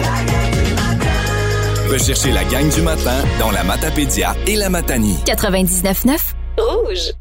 Recherchez 1.91 2.31
la 2.31 2.45
gang 2.45 2.69
du 2.73 2.83
matin 2.83 3.17
dans 3.41 3.51
la 3.51 3.65
Matapédia 3.65 4.37
et 4.47 4.55
la 4.57 4.71
Matanie. 4.71 5.19
99.9 5.27 6.19
Rouge. 6.57 7.21